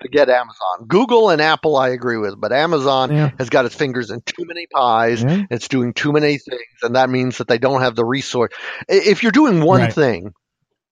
Forget 0.00 0.28
Amazon. 0.28 0.86
Google 0.86 1.30
and 1.30 1.40
Apple, 1.40 1.76
I 1.76 1.88
agree 1.88 2.18
with, 2.18 2.38
but 2.40 2.52
Amazon 2.52 3.10
yeah, 3.10 3.30
has 3.38 3.50
got 3.50 3.64
its 3.64 3.74
fingers 3.74 4.10
in 4.10 4.20
too 4.20 4.44
many 4.46 4.66
pies. 4.72 5.22
yeah, 5.22 5.42
It's 5.50 5.68
doing 5.68 5.94
too 5.94 6.12
many 6.12 6.38
things, 6.38 6.62
and 6.82 6.96
that 6.96 7.10
means 7.10 7.38
that 7.38 7.48
they 7.48 7.58
don't 7.58 7.80
have 7.80 7.96
the 7.96 8.04
resource. 8.04 8.52
If 8.88 9.22
you're 9.22 9.32
doing 9.32 9.62
one 9.62 9.80
Right. 9.80 9.92
thing, 9.92 10.34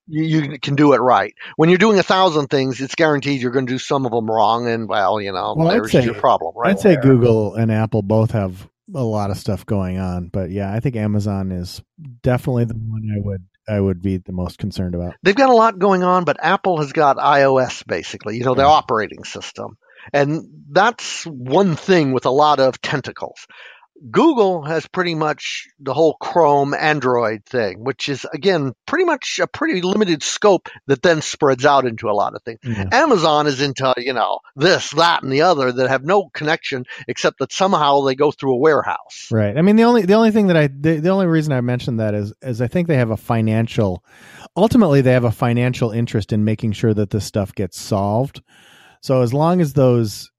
you, 0.06 0.22
you 0.24 0.58
can 0.58 0.74
do 0.74 0.92
it 0.92 0.98
right. 0.98 1.34
When 1.56 1.68
you're 1.68 1.78
doing 1.78 1.98
a 1.98 2.02
thousand 2.02 2.48
things, 2.48 2.80
it's 2.80 2.94
guaranteed 2.94 3.40
you're 3.40 3.50
going 3.52 3.66
to 3.66 3.72
do 3.72 3.78
some 3.78 4.04
of 4.06 4.12
them 4.12 4.30
wrong, 4.30 4.68
and 4.68 4.88
well, 4.88 5.20
you 5.20 5.32
know, 5.32 5.54
Well, 5.56 5.68
there's 5.68 5.92
say- 5.92 6.04
your 6.04 6.14
problem, 6.14 6.54
right? 6.56 6.70
I'd 6.70 6.80
say 6.80 6.94
there. 6.94 7.02
Google 7.02 7.54
and 7.54 7.70
Apple 7.72 8.02
both 8.02 8.32
have 8.32 8.68
a 8.94 9.02
lot 9.02 9.30
of 9.30 9.38
stuff 9.38 9.64
going 9.64 9.98
on, 9.98 10.28
but 10.28 10.50
yeah, 10.50 10.72
I 10.72 10.80
think 10.80 10.94
Amazon 10.96 11.52
is 11.52 11.82
definitely 12.22 12.66
the 12.66 12.74
one 12.74 13.02
I 13.16 13.20
would 13.20 13.44
I 13.66 13.80
would 13.80 14.02
be 14.02 14.18
the 14.18 14.32
most 14.32 14.58
concerned 14.58 14.94
about. 14.94 15.14
They've 15.22 15.34
got 15.34 15.48
a 15.48 15.54
lot 15.54 15.78
going 15.78 16.02
on, 16.02 16.24
but 16.24 16.36
Apple 16.42 16.76
has 16.78 16.92
got 16.92 17.16
iOS 17.16 17.82
basically, 17.86 18.36
you 18.36 18.44
know, 18.44 18.54
their 18.54 18.66
Yeah. 18.66 18.72
operating 18.72 19.24
system. 19.24 19.78
And 20.12 20.42
that's 20.70 21.24
one 21.24 21.74
thing 21.76 22.12
with 22.12 22.26
a 22.26 22.30
lot 22.30 22.60
of 22.60 22.78
tentacles. 22.82 23.46
Google 24.10 24.62
has 24.62 24.86
pretty 24.86 25.14
much 25.14 25.68
the 25.78 25.94
whole 25.94 26.14
Chrome 26.14 26.74
Android 26.74 27.44
thing, 27.46 27.84
which 27.84 28.08
is 28.08 28.26
again 28.32 28.72
pretty 28.86 29.04
much 29.04 29.38
a 29.40 29.46
pretty 29.46 29.82
limited 29.82 30.22
scope 30.22 30.68
that 30.86 31.00
then 31.00 31.22
spreads 31.22 31.64
out 31.64 31.86
into 31.86 32.08
a 32.08 32.12
lot 32.12 32.34
of 32.34 32.42
things. 32.42 32.58
Yeah. 32.64 32.88
Amazon 32.92 33.46
is 33.46 33.60
into, 33.60 33.94
you 33.96 34.12
know, 34.12 34.40
this, 34.56 34.90
that, 34.90 35.22
and 35.22 35.32
the 35.32 35.42
other 35.42 35.70
that 35.70 35.88
have 35.88 36.04
no 36.04 36.28
connection 36.28 36.84
except 37.06 37.38
that 37.38 37.52
somehow 37.52 38.00
they 38.00 38.14
go 38.16 38.30
through 38.32 38.54
a 38.54 38.58
warehouse. 38.58 39.28
Right. 39.30 39.56
I 39.56 39.62
mean, 39.62 39.76
the 39.76 39.84
only 39.84 40.02
the 40.02 40.14
only 40.14 40.32
thing 40.32 40.48
that 40.48 40.56
I 40.56 40.66
the, 40.66 40.98
the 40.98 41.10
only 41.10 41.26
reason 41.26 41.52
I 41.52 41.60
mentioned 41.60 42.00
that 42.00 42.14
is 42.14 42.32
is 42.42 42.60
I 42.60 42.66
think 42.66 42.88
they 42.88 42.96
have 42.96 43.10
a 43.10 43.16
financial, 43.16 44.04
ultimately 44.56 45.02
they 45.02 45.12
have 45.12 45.24
a 45.24 45.30
financial 45.30 45.92
interest 45.92 46.32
in 46.32 46.44
making 46.44 46.72
sure 46.72 46.94
that 46.94 47.10
this 47.10 47.24
stuff 47.24 47.54
gets 47.54 47.80
solved. 47.80 48.42
So 49.02 49.22
as 49.22 49.32
long 49.32 49.60
as 49.60 49.74
those 49.74 50.30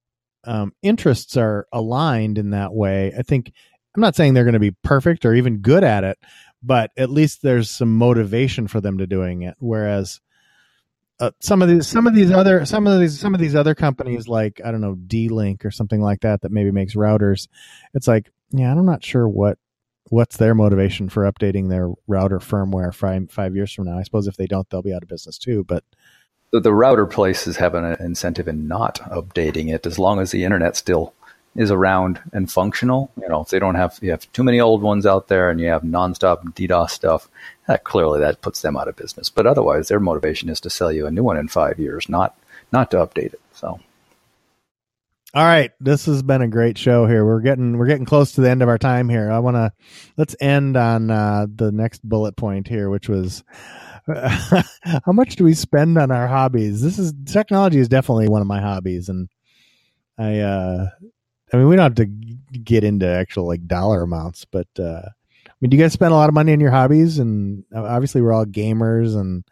um, 0.45 0.73
interests 0.81 1.38
are 1.38 1.67
aligned 1.71 2.38
in 2.38 2.51
that 2.51 2.73
way, 2.73 3.13
I 3.17 3.21
think 3.21 3.51
I'm 3.95 4.01
not 4.01 4.15
saying 4.15 4.34
they're 4.34 4.43
going 4.43 4.53
to 4.53 4.60
be 4.60 4.75
perfect 4.84 5.25
or 5.25 5.34
even 5.34 5.60
good 5.60 5.84
at 5.84 6.03
it, 6.03 6.17
but 6.62 6.91
at 6.97 7.10
least 7.10 7.41
there's 7.41 7.69
some 7.69 7.95
motivation 7.95 8.67
for 8.67 8.81
them 8.81 8.97
to 8.97 9.08
doing 9.08 9.43
it. 9.43 9.55
Whereas 9.60 10.19
uh, 11.19 11.31
some 11.39 11.62
of 11.62 11.69
these 11.69 11.88
some 11.88 12.08
of 12.08 12.13
these 12.13 12.31
other 12.31 12.65
some 12.65 12.88
of 12.88 12.99
these 12.99 13.17
some 13.17 13.34
of 13.34 13.39
these 13.39 13.55
other 13.55 13.73
companies 13.73 14.27
like 14.27 14.60
I 14.65 14.71
don't 14.71 14.81
know 14.81 14.95
D-Link 14.95 15.63
or 15.63 15.71
something 15.71 16.01
like 16.01 16.21
that 16.21 16.41
that 16.41 16.51
maybe 16.51 16.71
makes 16.71 16.95
routers, 16.95 17.47
it's 17.93 18.08
like 18.08 18.29
yeah, 18.51 18.71
I'm 18.71 18.86
not 18.86 19.03
sure 19.03 19.27
what 19.27 19.58
what's 20.10 20.38
their 20.38 20.53
motivation 20.53 21.10
for 21.10 21.23
updating 21.31 21.69
their 21.69 21.89
router 22.08 22.39
firmware 22.39 22.93
five 22.93 23.31
five 23.31 23.55
years 23.55 23.71
from 23.73 23.86
now. 23.86 23.97
I 23.97 24.03
suppose 24.03 24.27
if 24.27 24.36
they 24.36 24.47
don't, 24.47 24.69
they'll 24.69 24.81
be 24.81 24.93
out 24.93 25.03
of 25.03 25.10
business 25.10 25.38
too. 25.38 25.63
But 25.63 25.84
The, 26.56 26.62
the 26.62 26.74
router 26.74 27.06
places 27.06 27.58
have 27.58 27.76
an 27.76 27.98
incentive 28.00 28.48
in 28.48 28.65
not 28.65 29.02
updating 29.12 29.74
it 29.74 29.86
as 29.86 30.00
long 30.00 30.22
as 30.22 30.32
the 30.32 30.46
internet 30.46 30.78
still 30.78 31.13
is 31.54 31.70
around 31.70 32.22
and 32.32 32.50
functional, 32.50 33.12
you 33.22 33.28
know, 33.28 33.41
if 33.41 33.50
they 33.50 33.60
don't 33.60 33.76
have, 33.76 34.00
you 34.02 34.12
have 34.12 34.32
too 34.32 34.41
many 34.41 34.62
old 34.62 34.82
ones 34.82 35.06
out 35.06 35.28
there 35.28 35.50
and 35.50 35.60
you 35.60 35.68
have 35.68 35.82
nonstop 35.82 36.44
DDoS 36.54 36.91
stuff, 36.91 37.28
that 37.68 37.84
clearly 37.84 38.22
that 38.22 38.39
puts 38.39 38.62
them 38.62 38.78
out 38.78 38.88
of 38.88 38.96
business. 38.96 39.30
But 39.30 39.46
otherwise, 39.46 39.89
their 39.89 40.00
motivation 40.00 40.48
is 40.48 40.62
to 40.62 40.70
sell 40.70 40.94
you 40.94 41.06
a 41.06 41.12
new 41.12 41.24
one 41.24 41.36
in 41.36 41.50
five 41.50 41.78
years, 41.78 42.08
not 42.08 42.38
not 42.72 42.89
to 42.91 42.98
update 42.98 43.34
it. 43.34 43.41
So. 43.52 43.82
All 45.34 45.44
right, 45.44 45.72
this 45.82 46.06
has 46.06 46.24
been 46.24 46.41
a 46.41 46.48
great 46.48 46.78
show 46.78 47.06
here. 47.06 47.26
We're 47.26 47.41
getting 47.41 47.78
we're 47.78 47.88
getting 47.88 48.06
close 48.06 48.32
to 48.34 48.41
the 48.41 48.50
end 48.50 48.62
of 48.62 48.70
our 48.70 48.78
time 48.78 49.10
here. 49.10 49.30
I 49.30 49.39
want 49.39 49.56
to 49.56 49.74
let's 50.15 50.38
end 50.39 50.78
on 50.78 51.12
uh, 51.12 51.48
the 51.54 51.74
next 51.74 52.08
bullet 52.08 52.38
point 52.38 52.70
here, 52.70 52.89
which 52.89 53.10
was 53.10 53.44
how 54.08 55.12
much 55.12 55.36
do 55.36 55.44
we 55.44 55.54
spend 55.54 55.98
on 55.98 56.12
our 56.12 56.28
hobbies? 56.28 56.82
This 56.82 57.00
is 57.00 57.13
technology 57.26 57.80
is 57.80 57.88
definitely 57.88 58.30
one 58.30 58.41
of 58.41 58.48
my 58.48 58.62
hobbies, 58.62 59.10
and 59.10 59.30
I 60.18 60.39
uh, 60.39 60.88
I 61.52 61.58
mean 61.58 61.68
we 61.68 61.76
don't 61.76 61.84
have 61.84 61.96
to 61.96 62.06
get 62.06 62.84
into 62.84 63.08
actual 63.08 63.48
like 63.48 63.68
dollar 63.68 64.04
amounts, 64.04 64.46
but 64.46 64.68
uh, 64.78 65.02
I 65.48 65.52
mean, 65.62 65.70
do 65.70 65.78
you 65.78 65.84
guys 65.84 65.94
spend 65.94 66.12
a 66.12 66.18
lot 66.18 66.30
of 66.30 66.36
money 66.36 66.52
on 66.54 66.60
your 66.60 66.72
hobbies? 66.72 67.18
And 67.18 67.63
uh, 67.74 67.84
obviously, 67.84 68.22
we're 68.22 68.34
all 68.34 68.46
gamers, 68.46 69.20
and 69.20 69.44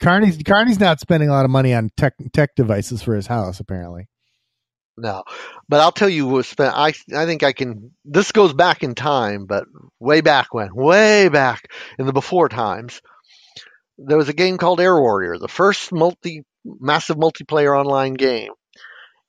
Carney's 0.00 0.42
Carney's 0.42 0.80
not 0.80 0.98
spending 0.98 1.28
a 1.28 1.32
lot 1.32 1.44
of 1.44 1.50
money 1.50 1.74
on 1.74 1.90
tech 1.96 2.14
tech 2.32 2.54
devices 2.56 3.02
for 3.02 3.14
his 3.14 3.26
house, 3.26 3.60
apparently. 3.60 4.08
No, 4.96 5.24
but 5.68 5.80
I'll 5.80 5.92
tell 5.92 6.08
you 6.08 6.26
what 6.26 6.46
spent. 6.46 6.74
I 6.74 6.92
I 7.14 7.26
think 7.26 7.42
I 7.42 7.52
can. 7.52 7.90
This 8.04 8.30
goes 8.30 8.52
back 8.52 8.82
in 8.84 8.94
time, 8.94 9.46
but 9.46 9.64
way 9.98 10.20
back 10.20 10.54
when, 10.54 10.74
way 10.74 11.28
back 11.28 11.68
in 11.98 12.06
the 12.06 12.12
before 12.12 12.48
times, 12.48 13.00
there 13.98 14.16
was 14.16 14.28
a 14.28 14.34
game 14.34 14.56
called 14.56 14.80
Air 14.80 14.98
Warrior, 14.98 15.38
the 15.38 15.48
first 15.48 15.92
multi 15.92 16.44
massive 16.64 17.16
multiplayer 17.16 17.76
online 17.76 18.14
game, 18.14 18.52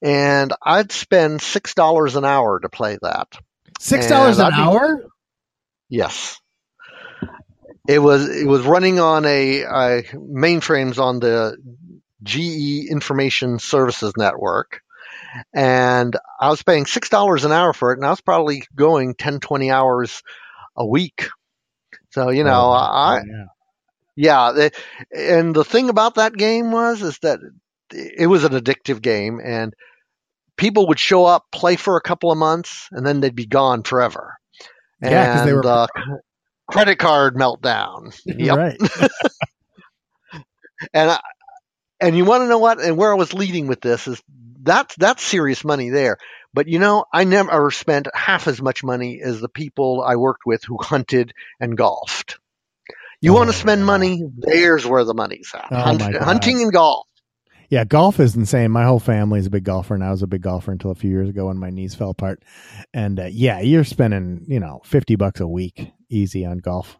and 0.04 0.54
I'd 0.64 0.92
spend 0.92 1.42
six 1.42 1.74
dollars 1.74 2.16
an 2.16 2.26
hour 2.26 2.60
to 2.60 2.70
play 2.70 3.00
that. 3.02 3.28
Six 3.80 4.08
dollars 4.08 4.38
an 4.38 4.54
hour? 4.54 5.04
Yes. 5.90 6.40
It 7.88 8.00
was 8.00 8.28
it 8.30 8.48
was 8.48 8.64
running 8.64 9.00
on 9.00 9.26
a, 9.26 9.62
a 9.62 10.04
mainframes 10.14 11.00
on 11.00 11.20
the 11.20 11.58
GE 12.24 12.90
Information 12.90 13.60
Services 13.60 14.14
Network, 14.18 14.82
and 15.54 16.16
I 16.40 16.50
was 16.50 16.64
paying 16.64 16.86
six 16.86 17.10
dollars 17.10 17.46
an 17.46 17.52
hour 17.52 17.74
for 17.74 17.92
it, 17.92 17.98
and 17.98 18.06
I 18.06 18.10
was 18.10 18.22
probably 18.22 18.64
going 18.76 19.16
10, 19.16 19.40
20 19.40 19.72
hours 19.72 20.24
a 20.76 20.86
week. 20.86 21.28
So 22.12 22.30
you 22.30 22.44
know, 22.44 22.70
oh, 22.70 22.72
I 22.72 23.22
yeah. 24.16 24.52
yeah, 24.54 24.70
and 25.12 25.56
the 25.56 25.66
thing 25.66 25.90
about 25.90 26.16
that 26.16 26.36
game 26.36 26.72
was 26.72 27.02
is 27.02 27.20
that 27.20 27.40
it 27.92 28.28
was 28.28 28.44
an 28.44 28.54
addictive 28.54 29.02
game, 29.02 29.40
and 29.44 29.74
people 30.58 30.88
would 30.88 31.00
show 31.00 31.26
up, 31.26 31.46
play 31.52 31.76
for 31.76 31.98
a 31.98 32.02
couple 32.02 32.32
of 32.32 32.38
months, 32.38 32.88
and 32.92 33.06
then 33.06 33.20
they'd 33.20 33.36
be 33.36 33.46
gone 33.46 33.84
forever. 33.84 34.36
Yeah, 35.02 35.34
because 35.34 35.46
they 35.46 35.54
were 35.54 35.68
uh, 35.68 35.88
credit 36.70 36.98
card 36.98 37.36
meltdown. 37.36 38.18
Yep. 38.26 38.58
Right. 38.58 38.78
and 40.94 41.12
I, 41.12 41.20
and 42.00 42.18
you 42.18 42.26
want 42.26 42.42
to 42.44 42.48
know 42.48 42.58
what? 42.58 42.82
And 42.82 42.98
where 42.98 43.12
I 43.12 43.16
was 43.16 43.34
leading 43.34 43.68
with 43.68 43.82
this 43.82 44.08
is 44.08 44.22
that's 44.66 44.96
that's 44.96 45.24
serious 45.24 45.64
money 45.64 45.90
there. 45.90 46.18
But 46.54 46.68
you 46.68 46.80
know, 46.80 47.06
I 47.12 47.24
never 47.24 47.72
spent 47.72 48.08
half 48.14 48.48
as 48.48 48.62
much 48.62 48.84
money 48.84 49.22
as 49.22 49.40
the 49.40 49.50
people 49.50 50.04
I 50.06 50.16
worked 50.16 50.46
with 50.46 50.64
who 50.64 50.78
hunted 50.82 51.34
and 51.60 51.78
golfed. 51.78 52.40
You 53.22 53.32
oh, 53.32 53.36
want 53.36 53.50
to 53.50 53.56
spend 53.56 53.86
money? 53.86 54.22
There's 54.38 54.86
where 54.86 55.04
the 55.04 55.14
money's 55.14 55.52
at. 55.54 55.68
Oh, 55.72 55.76
Hunt, 55.78 56.02
hunting 56.02 56.62
and 56.62 56.72
golf. 56.72 57.08
Yeah, 57.70 57.84
golf 57.84 58.20
is 58.20 58.36
insane. 58.36 58.72
My 58.72 58.84
whole 58.84 59.00
family 59.00 59.40
is 59.40 59.48
a 59.48 59.50
big 59.50 59.64
golfer, 59.64 59.96
and 59.96 60.04
I 60.04 60.12
was 60.12 60.22
a 60.22 60.28
big 60.28 60.42
golfer 60.42 60.72
until 60.72 60.92
a 60.92 60.96
few 60.96 61.10
years 61.10 61.30
ago 61.30 61.48
when 61.48 61.58
my 61.58 61.72
knees 61.72 61.96
fell 61.96 62.12
apart. 62.12 62.44
And 62.94 63.20
uh, 63.20 63.30
yeah, 63.32 63.62
you're 63.62 63.84
spending 63.84 64.46
you 64.48 64.60
know 64.60 64.82
fifty 64.86 65.16
bucks 65.16 65.40
a 65.40 65.48
week 65.48 65.92
easy 66.10 66.46
on 66.46 66.60
golf. 66.60 66.98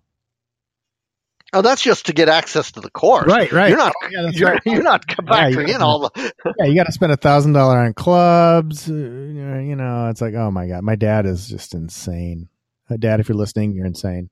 Oh, 1.54 1.62
that's 1.62 1.82
just 1.82 2.08
to 2.08 2.14
get 2.14 2.28
access 2.28 2.72
to 2.74 2.82
the 2.82 2.90
course. 2.90 3.28
Right, 3.28 3.52
right. 3.52 3.70
You're 3.70 3.78
not. 3.78 3.94
Yeah, 4.10 4.30
you're, 4.32 4.50
right. 4.52 4.62
you're, 4.66 4.84
not 4.84 5.08
factoring 5.08 5.68
yeah, 5.68 5.76
in 5.76 5.82
all 5.82 6.00
the. 6.00 6.34
yeah, 6.60 6.66
you 6.66 6.76
got 6.76 6.86
to 6.86 6.92
spend 6.92 7.12
a 7.12 7.18
thousand 7.18 7.54
dollar 7.54 7.78
on 7.80 7.94
clubs. 7.94 8.90
Uh, 8.90 8.94
you 8.94 9.76
know, 9.76 10.10
it's 10.10 10.22
like, 10.22 10.34
oh 10.34 10.52
my 10.52 10.68
god, 10.68 10.84
my 10.84 10.96
dad 10.96 11.26
is 11.26 11.48
just 11.48 11.74
insane. 11.74 12.50
Uh, 12.90 12.98
dad, 12.98 13.20
if 13.20 13.30
you're 13.30 13.38
listening, 13.38 13.74
you're 13.74 13.86
insane. 13.86 14.30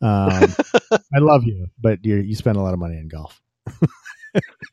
Um, 0.00 0.54
I 0.92 1.18
love 1.18 1.44
you, 1.44 1.68
but 1.80 2.04
you 2.04 2.16
you 2.16 2.34
spend 2.34 2.56
a 2.56 2.62
lot 2.62 2.74
of 2.74 2.80
money 2.80 2.96
on 2.96 3.08
golf. 3.08 3.40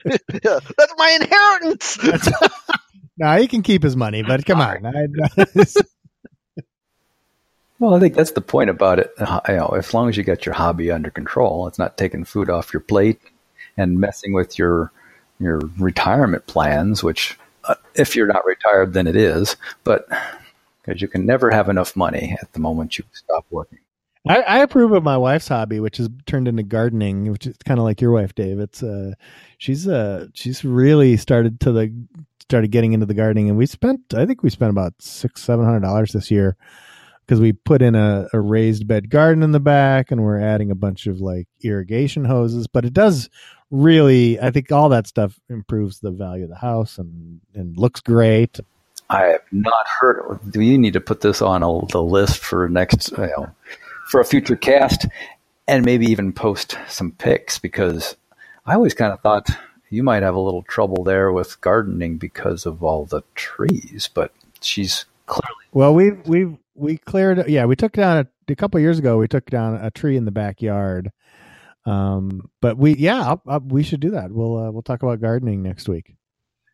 yeah, 0.06 0.60
that's 0.78 0.94
my 0.98 1.18
inheritance. 1.22 1.98
no, 3.18 3.38
he 3.38 3.48
can 3.48 3.64
keep 3.64 3.84
his 3.84 3.96
money, 3.96 4.22
but 4.22 4.46
come 4.46 4.60
on. 4.60 4.86
I, 4.86 5.08
well, 7.84 7.96
I 7.96 8.00
think 8.00 8.16
that's 8.16 8.32
the 8.32 8.40
point 8.40 8.70
about 8.70 9.00
it. 9.00 9.12
Uh, 9.18 9.42
you 9.50 9.56
know, 9.56 9.68
as 9.78 9.94
long 9.94 10.08
as 10.08 10.16
you 10.16 10.24
get 10.24 10.46
your 10.46 10.56
hobby 10.56 10.90
under 10.90 11.10
control, 11.10 11.68
it's 11.68 11.78
not 11.78 11.98
taking 11.98 12.24
food 12.24 12.50
off 12.50 12.72
your 12.72 12.80
plate 12.80 13.20
and 13.76 14.00
messing 14.00 14.32
with 14.32 14.58
your 14.58 14.92
your 15.38 15.60
retirement 15.78 16.48
plans. 16.48 17.04
Which, 17.04 17.38
uh, 17.66 17.76
if 17.96 18.16
you're 18.16 18.28
not 18.28 18.46
retired, 18.46 18.94
then 18.94 19.06
it 19.06 19.18
is. 19.18 19.58
But 19.84 20.08
because 20.82 21.02
you 21.02 21.10
can 21.10 21.26
never 21.26 21.52
have 21.52 21.68
enough 21.68 21.94
money 21.96 22.38
at 22.42 22.54
the 22.54 22.62
moment 22.62 22.98
you 22.98 23.04
stop 23.12 23.46
working. 23.50 23.80
I, 24.26 24.42
I, 24.42 24.60
approve 24.60 24.94
of 24.94 25.04
my 25.04 25.18
wife's 25.18 25.50
hobby, 25.50 25.82
which 25.82 25.98
has 25.98 26.10
turned 26.26 26.48
into 26.48 26.64
gardening, 26.64 27.30
which 27.30 27.46
is 27.46 27.58
kind 27.66 27.78
of 27.78 27.84
like 27.84 28.00
your 28.00 28.12
wife, 28.12 28.34
Dave. 28.34 28.58
It's 28.60 28.82
uh, 28.82 29.12
she's 29.58 29.86
uh, 29.86 30.28
she's 30.34 30.64
really 30.64 31.18
started 31.18 31.60
to 31.62 31.74
the 31.74 31.94
started 32.40 32.72
getting 32.72 32.94
into 32.94 33.06
the 33.06 33.14
gardening, 33.14 33.50
and 33.50 33.58
we 33.58 33.66
spent, 33.66 34.14
I 34.14 34.26
think 34.26 34.42
we 34.42 34.50
spent 34.50 34.70
about 34.70 34.94
six, 35.00 35.44
seven 35.44 35.66
hundred 35.66 35.82
dollars 35.82 36.14
this 36.14 36.32
year 36.32 36.56
because 37.26 37.40
we 37.40 37.54
put 37.54 37.82
in 37.82 37.96
a, 37.96 38.28
a, 38.34 38.40
raised 38.40 38.88
bed 38.88 39.10
garden 39.10 39.44
in 39.44 39.52
the 39.52 39.60
back 39.60 40.12
and 40.12 40.24
we're 40.24 40.40
adding 40.40 40.72
a 40.72 40.76
bunch 40.76 41.08
of 41.08 41.20
like 41.22 41.48
irrigation 41.62 42.26
hoses 42.26 42.68
but 42.68 42.86
it 42.86 42.94
does 42.94 43.30
really 43.72 44.40
i 44.40 44.52
think 44.52 44.72
all 44.72 44.90
that 44.90 45.08
stuff 45.08 45.40
improves 45.50 46.00
the 46.00 46.12
value 46.12 46.44
of 46.44 46.50
the 46.50 46.56
house 46.56 46.98
and 46.98 47.42
and 47.56 47.78
looks 47.78 48.02
great. 48.02 48.60
I 49.10 49.24
have 49.24 49.42
not 49.52 49.88
heard 50.00 50.40
do 50.50 50.62
you 50.62 50.78
need 50.78 50.94
to 50.94 51.02
put 51.02 51.22
this 51.22 51.42
on 51.42 51.64
a, 51.64 51.86
the 51.88 52.02
list 52.02 52.40
for 52.40 52.70
next 52.70 53.12
you 53.12 53.18
know, 53.18 53.52
for 54.08 54.20
a 54.20 54.26
future 54.26 54.56
cast 54.56 55.06
and 55.68 55.86
maybe 55.86 56.06
even 56.06 56.34
post 56.34 56.78
some 56.88 57.12
pics? 57.12 57.60
Because 57.60 58.16
i 58.66 58.76
always 58.76 58.94
kind 58.94 59.12
of 59.12 59.22
thought 59.22 59.50
you 59.90 60.04
might 60.04 60.24
have 60.24 60.36
a 60.36 60.40
little 60.40 60.64
trouble 60.64 61.04
there 61.04 61.32
with 61.32 61.60
gardening 61.62 62.18
because 62.18 62.66
of 62.66 62.84
all 62.84 63.06
the 63.06 63.22
trees 63.36 64.10
but 64.14 64.32
she's 64.62 65.06
clearly 65.26 65.66
well 65.74 65.94
we've 65.94 66.26
we've 66.28 66.58
we 66.76 66.98
cleared 66.98 67.48
yeah 67.48 67.66
we 67.66 67.76
took 67.76 67.94
down 67.94 68.18
a, 68.18 68.52
a 68.52 68.56
couple 68.56 68.80
years 68.80 69.00
ago 69.00 69.18
we 69.18 69.28
took 69.28 69.50
down 69.50 69.76
a 69.76 69.92
tree 69.92 70.18
in 70.18 70.26
the 70.26 70.32
backyard. 70.32 71.12
Um 71.86 72.50
but 72.62 72.78
we 72.78 72.96
yeah 72.96 73.22
I'll, 73.22 73.42
I'll, 73.48 73.60
we 73.60 73.84
should 73.84 74.00
do 74.00 74.12
that. 74.12 74.32
We'll 74.32 74.58
uh, 74.58 74.72
we'll 74.72 74.82
talk 74.84 75.04
about 75.04 75.22
gardening 75.22 75.64
next 75.64 75.88
week. 75.90 76.16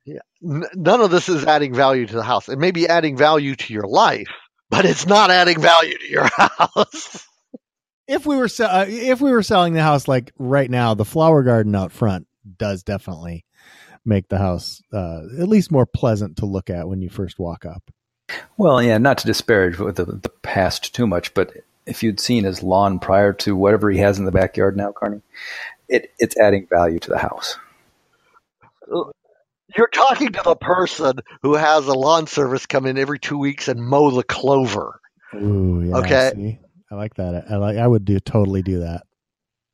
Yeah. 0.05 0.19
None 0.41 1.01
of 1.01 1.11
this 1.11 1.29
is 1.29 1.45
adding 1.45 1.73
value 1.73 2.07
to 2.07 2.15
the 2.15 2.23
house. 2.23 2.49
It 2.49 2.57
may 2.57 2.71
be 2.71 2.87
adding 2.87 3.17
value 3.17 3.55
to 3.55 3.73
your 3.73 3.87
life 3.87 4.29
but 4.69 4.85
it's 4.85 5.05
not 5.05 5.31
adding 5.31 5.59
value 5.59 5.97
to 5.97 6.07
your 6.07 6.27
house. 6.37 7.25
If 8.07 8.25
we 8.25 8.37
were 8.37 8.47
se- 8.47 8.65
uh, 8.65 8.85
if 8.87 9.21
we 9.21 9.31
were 9.31 9.43
selling 9.43 9.73
the 9.73 9.81
house 9.81 10.07
like 10.07 10.31
right 10.37 10.69
now 10.69 10.93
the 10.93 11.05
flower 11.05 11.43
garden 11.43 11.75
out 11.75 11.91
front 11.91 12.27
does 12.57 12.83
definitely 12.83 13.45
make 14.05 14.27
the 14.29 14.37
house 14.37 14.81
uh, 14.93 15.21
at 15.39 15.47
least 15.47 15.71
more 15.71 15.85
pleasant 15.85 16.37
to 16.37 16.45
look 16.45 16.69
at 16.69 16.87
when 16.87 17.01
you 17.01 17.09
first 17.09 17.37
walk 17.37 17.65
up 17.65 17.83
well, 18.57 18.81
yeah, 18.81 18.97
not 18.97 19.17
to 19.19 19.27
disparage 19.27 19.77
the, 19.77 19.91
the 19.91 20.31
past 20.41 20.93
too 20.93 21.07
much, 21.07 21.33
but 21.33 21.51
if 21.85 22.03
you'd 22.03 22.19
seen 22.19 22.43
his 22.43 22.63
lawn 22.63 22.99
prior 22.99 23.33
to 23.33 23.55
whatever 23.55 23.89
he 23.89 23.99
has 23.99 24.19
in 24.19 24.25
the 24.25 24.31
backyard 24.31 24.77
now, 24.77 24.91
Carney, 24.91 25.21
it, 25.87 26.11
it's 26.19 26.37
adding 26.37 26.67
value 26.67 26.99
to 26.99 27.09
the 27.09 27.17
house. 27.17 27.57
You're 29.75 29.87
talking 29.87 30.31
to 30.31 30.41
the 30.43 30.55
person 30.55 31.19
who 31.41 31.55
has 31.55 31.87
a 31.87 31.93
lawn 31.93 32.27
service 32.27 32.65
come 32.65 32.85
in 32.85 32.97
every 32.97 33.19
two 33.19 33.37
weeks 33.37 33.67
and 33.67 33.79
mow 33.79 34.11
the 34.11 34.23
clover. 34.23 34.99
Ooh, 35.35 35.83
yeah, 35.83 35.95
okay. 35.97 36.31
See? 36.35 36.59
I 36.91 36.95
like 36.95 37.15
that. 37.15 37.45
I 37.49 37.57
like. 37.57 37.77
I 37.77 37.85
would 37.85 38.03
do 38.03 38.19
totally 38.19 38.63
do 38.63 38.79
that. 38.79 39.03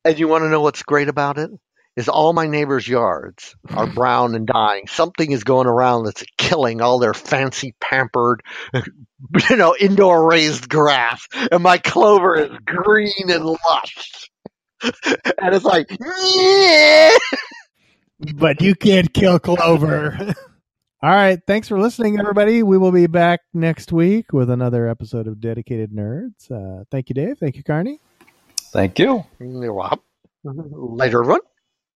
And 0.03 0.19
you 0.19 0.27
want 0.27 0.43
to 0.43 0.49
know 0.49 0.61
what's 0.61 0.83
great 0.83 1.07
about 1.07 1.37
it? 1.37 1.49
Is 1.95 2.10
all 2.10 2.34
my 2.34 2.47
neighbors' 2.47 2.88
yards 2.88 3.56
are 3.69 3.87
brown 3.87 4.35
and 4.35 4.46
dying. 4.46 4.87
Something 4.87 5.31
is 5.31 5.43
going 5.43 5.67
around 5.67 6.06
that's 6.06 6.23
killing 6.37 6.81
all 6.81 7.00
their 7.00 7.13
fancy 7.13 7.73
pampered, 7.79 8.41
you 9.50 9.56
know, 9.56 9.75
indoor 9.79 10.27
raised 10.29 10.67
grass. 10.69 11.27
And 11.52 11.63
my 11.63 11.77
clover 11.77 12.35
is 12.35 12.52
green 12.65 13.29
and 13.29 13.46
lush. 13.46 14.29
and 14.83 15.56
it's 15.56 15.65
like, 15.65 15.87
yeah. 15.89 17.17
But 18.35 18.62
you 18.62 18.75
can't 18.75 19.13
kill 19.13 19.39
clover. 19.39 20.33
all 21.04 21.10
right. 21.10 21.37
Thanks 21.46 21.67
for 21.67 21.77
listening, 21.77 22.17
everybody. 22.17 22.63
We 22.63 22.77
will 22.77 22.93
be 22.93 23.08
back 23.08 23.41
next 23.54 23.91
week 23.91 24.31
with 24.31 24.50
another 24.50 24.87
episode 24.87 25.27
of 25.27 25.41
Dedicated 25.41 25.91
Nerds. 25.91 26.50
Uh, 26.50 26.85
thank 26.89 27.10
you, 27.10 27.13
Dave. 27.13 27.37
Thank 27.39 27.58
you, 27.58 27.63
Carney. 27.63 28.00
Thank 28.71 29.00
you. 29.00 29.25
Later, 30.46 31.21
everyone. 31.23 31.41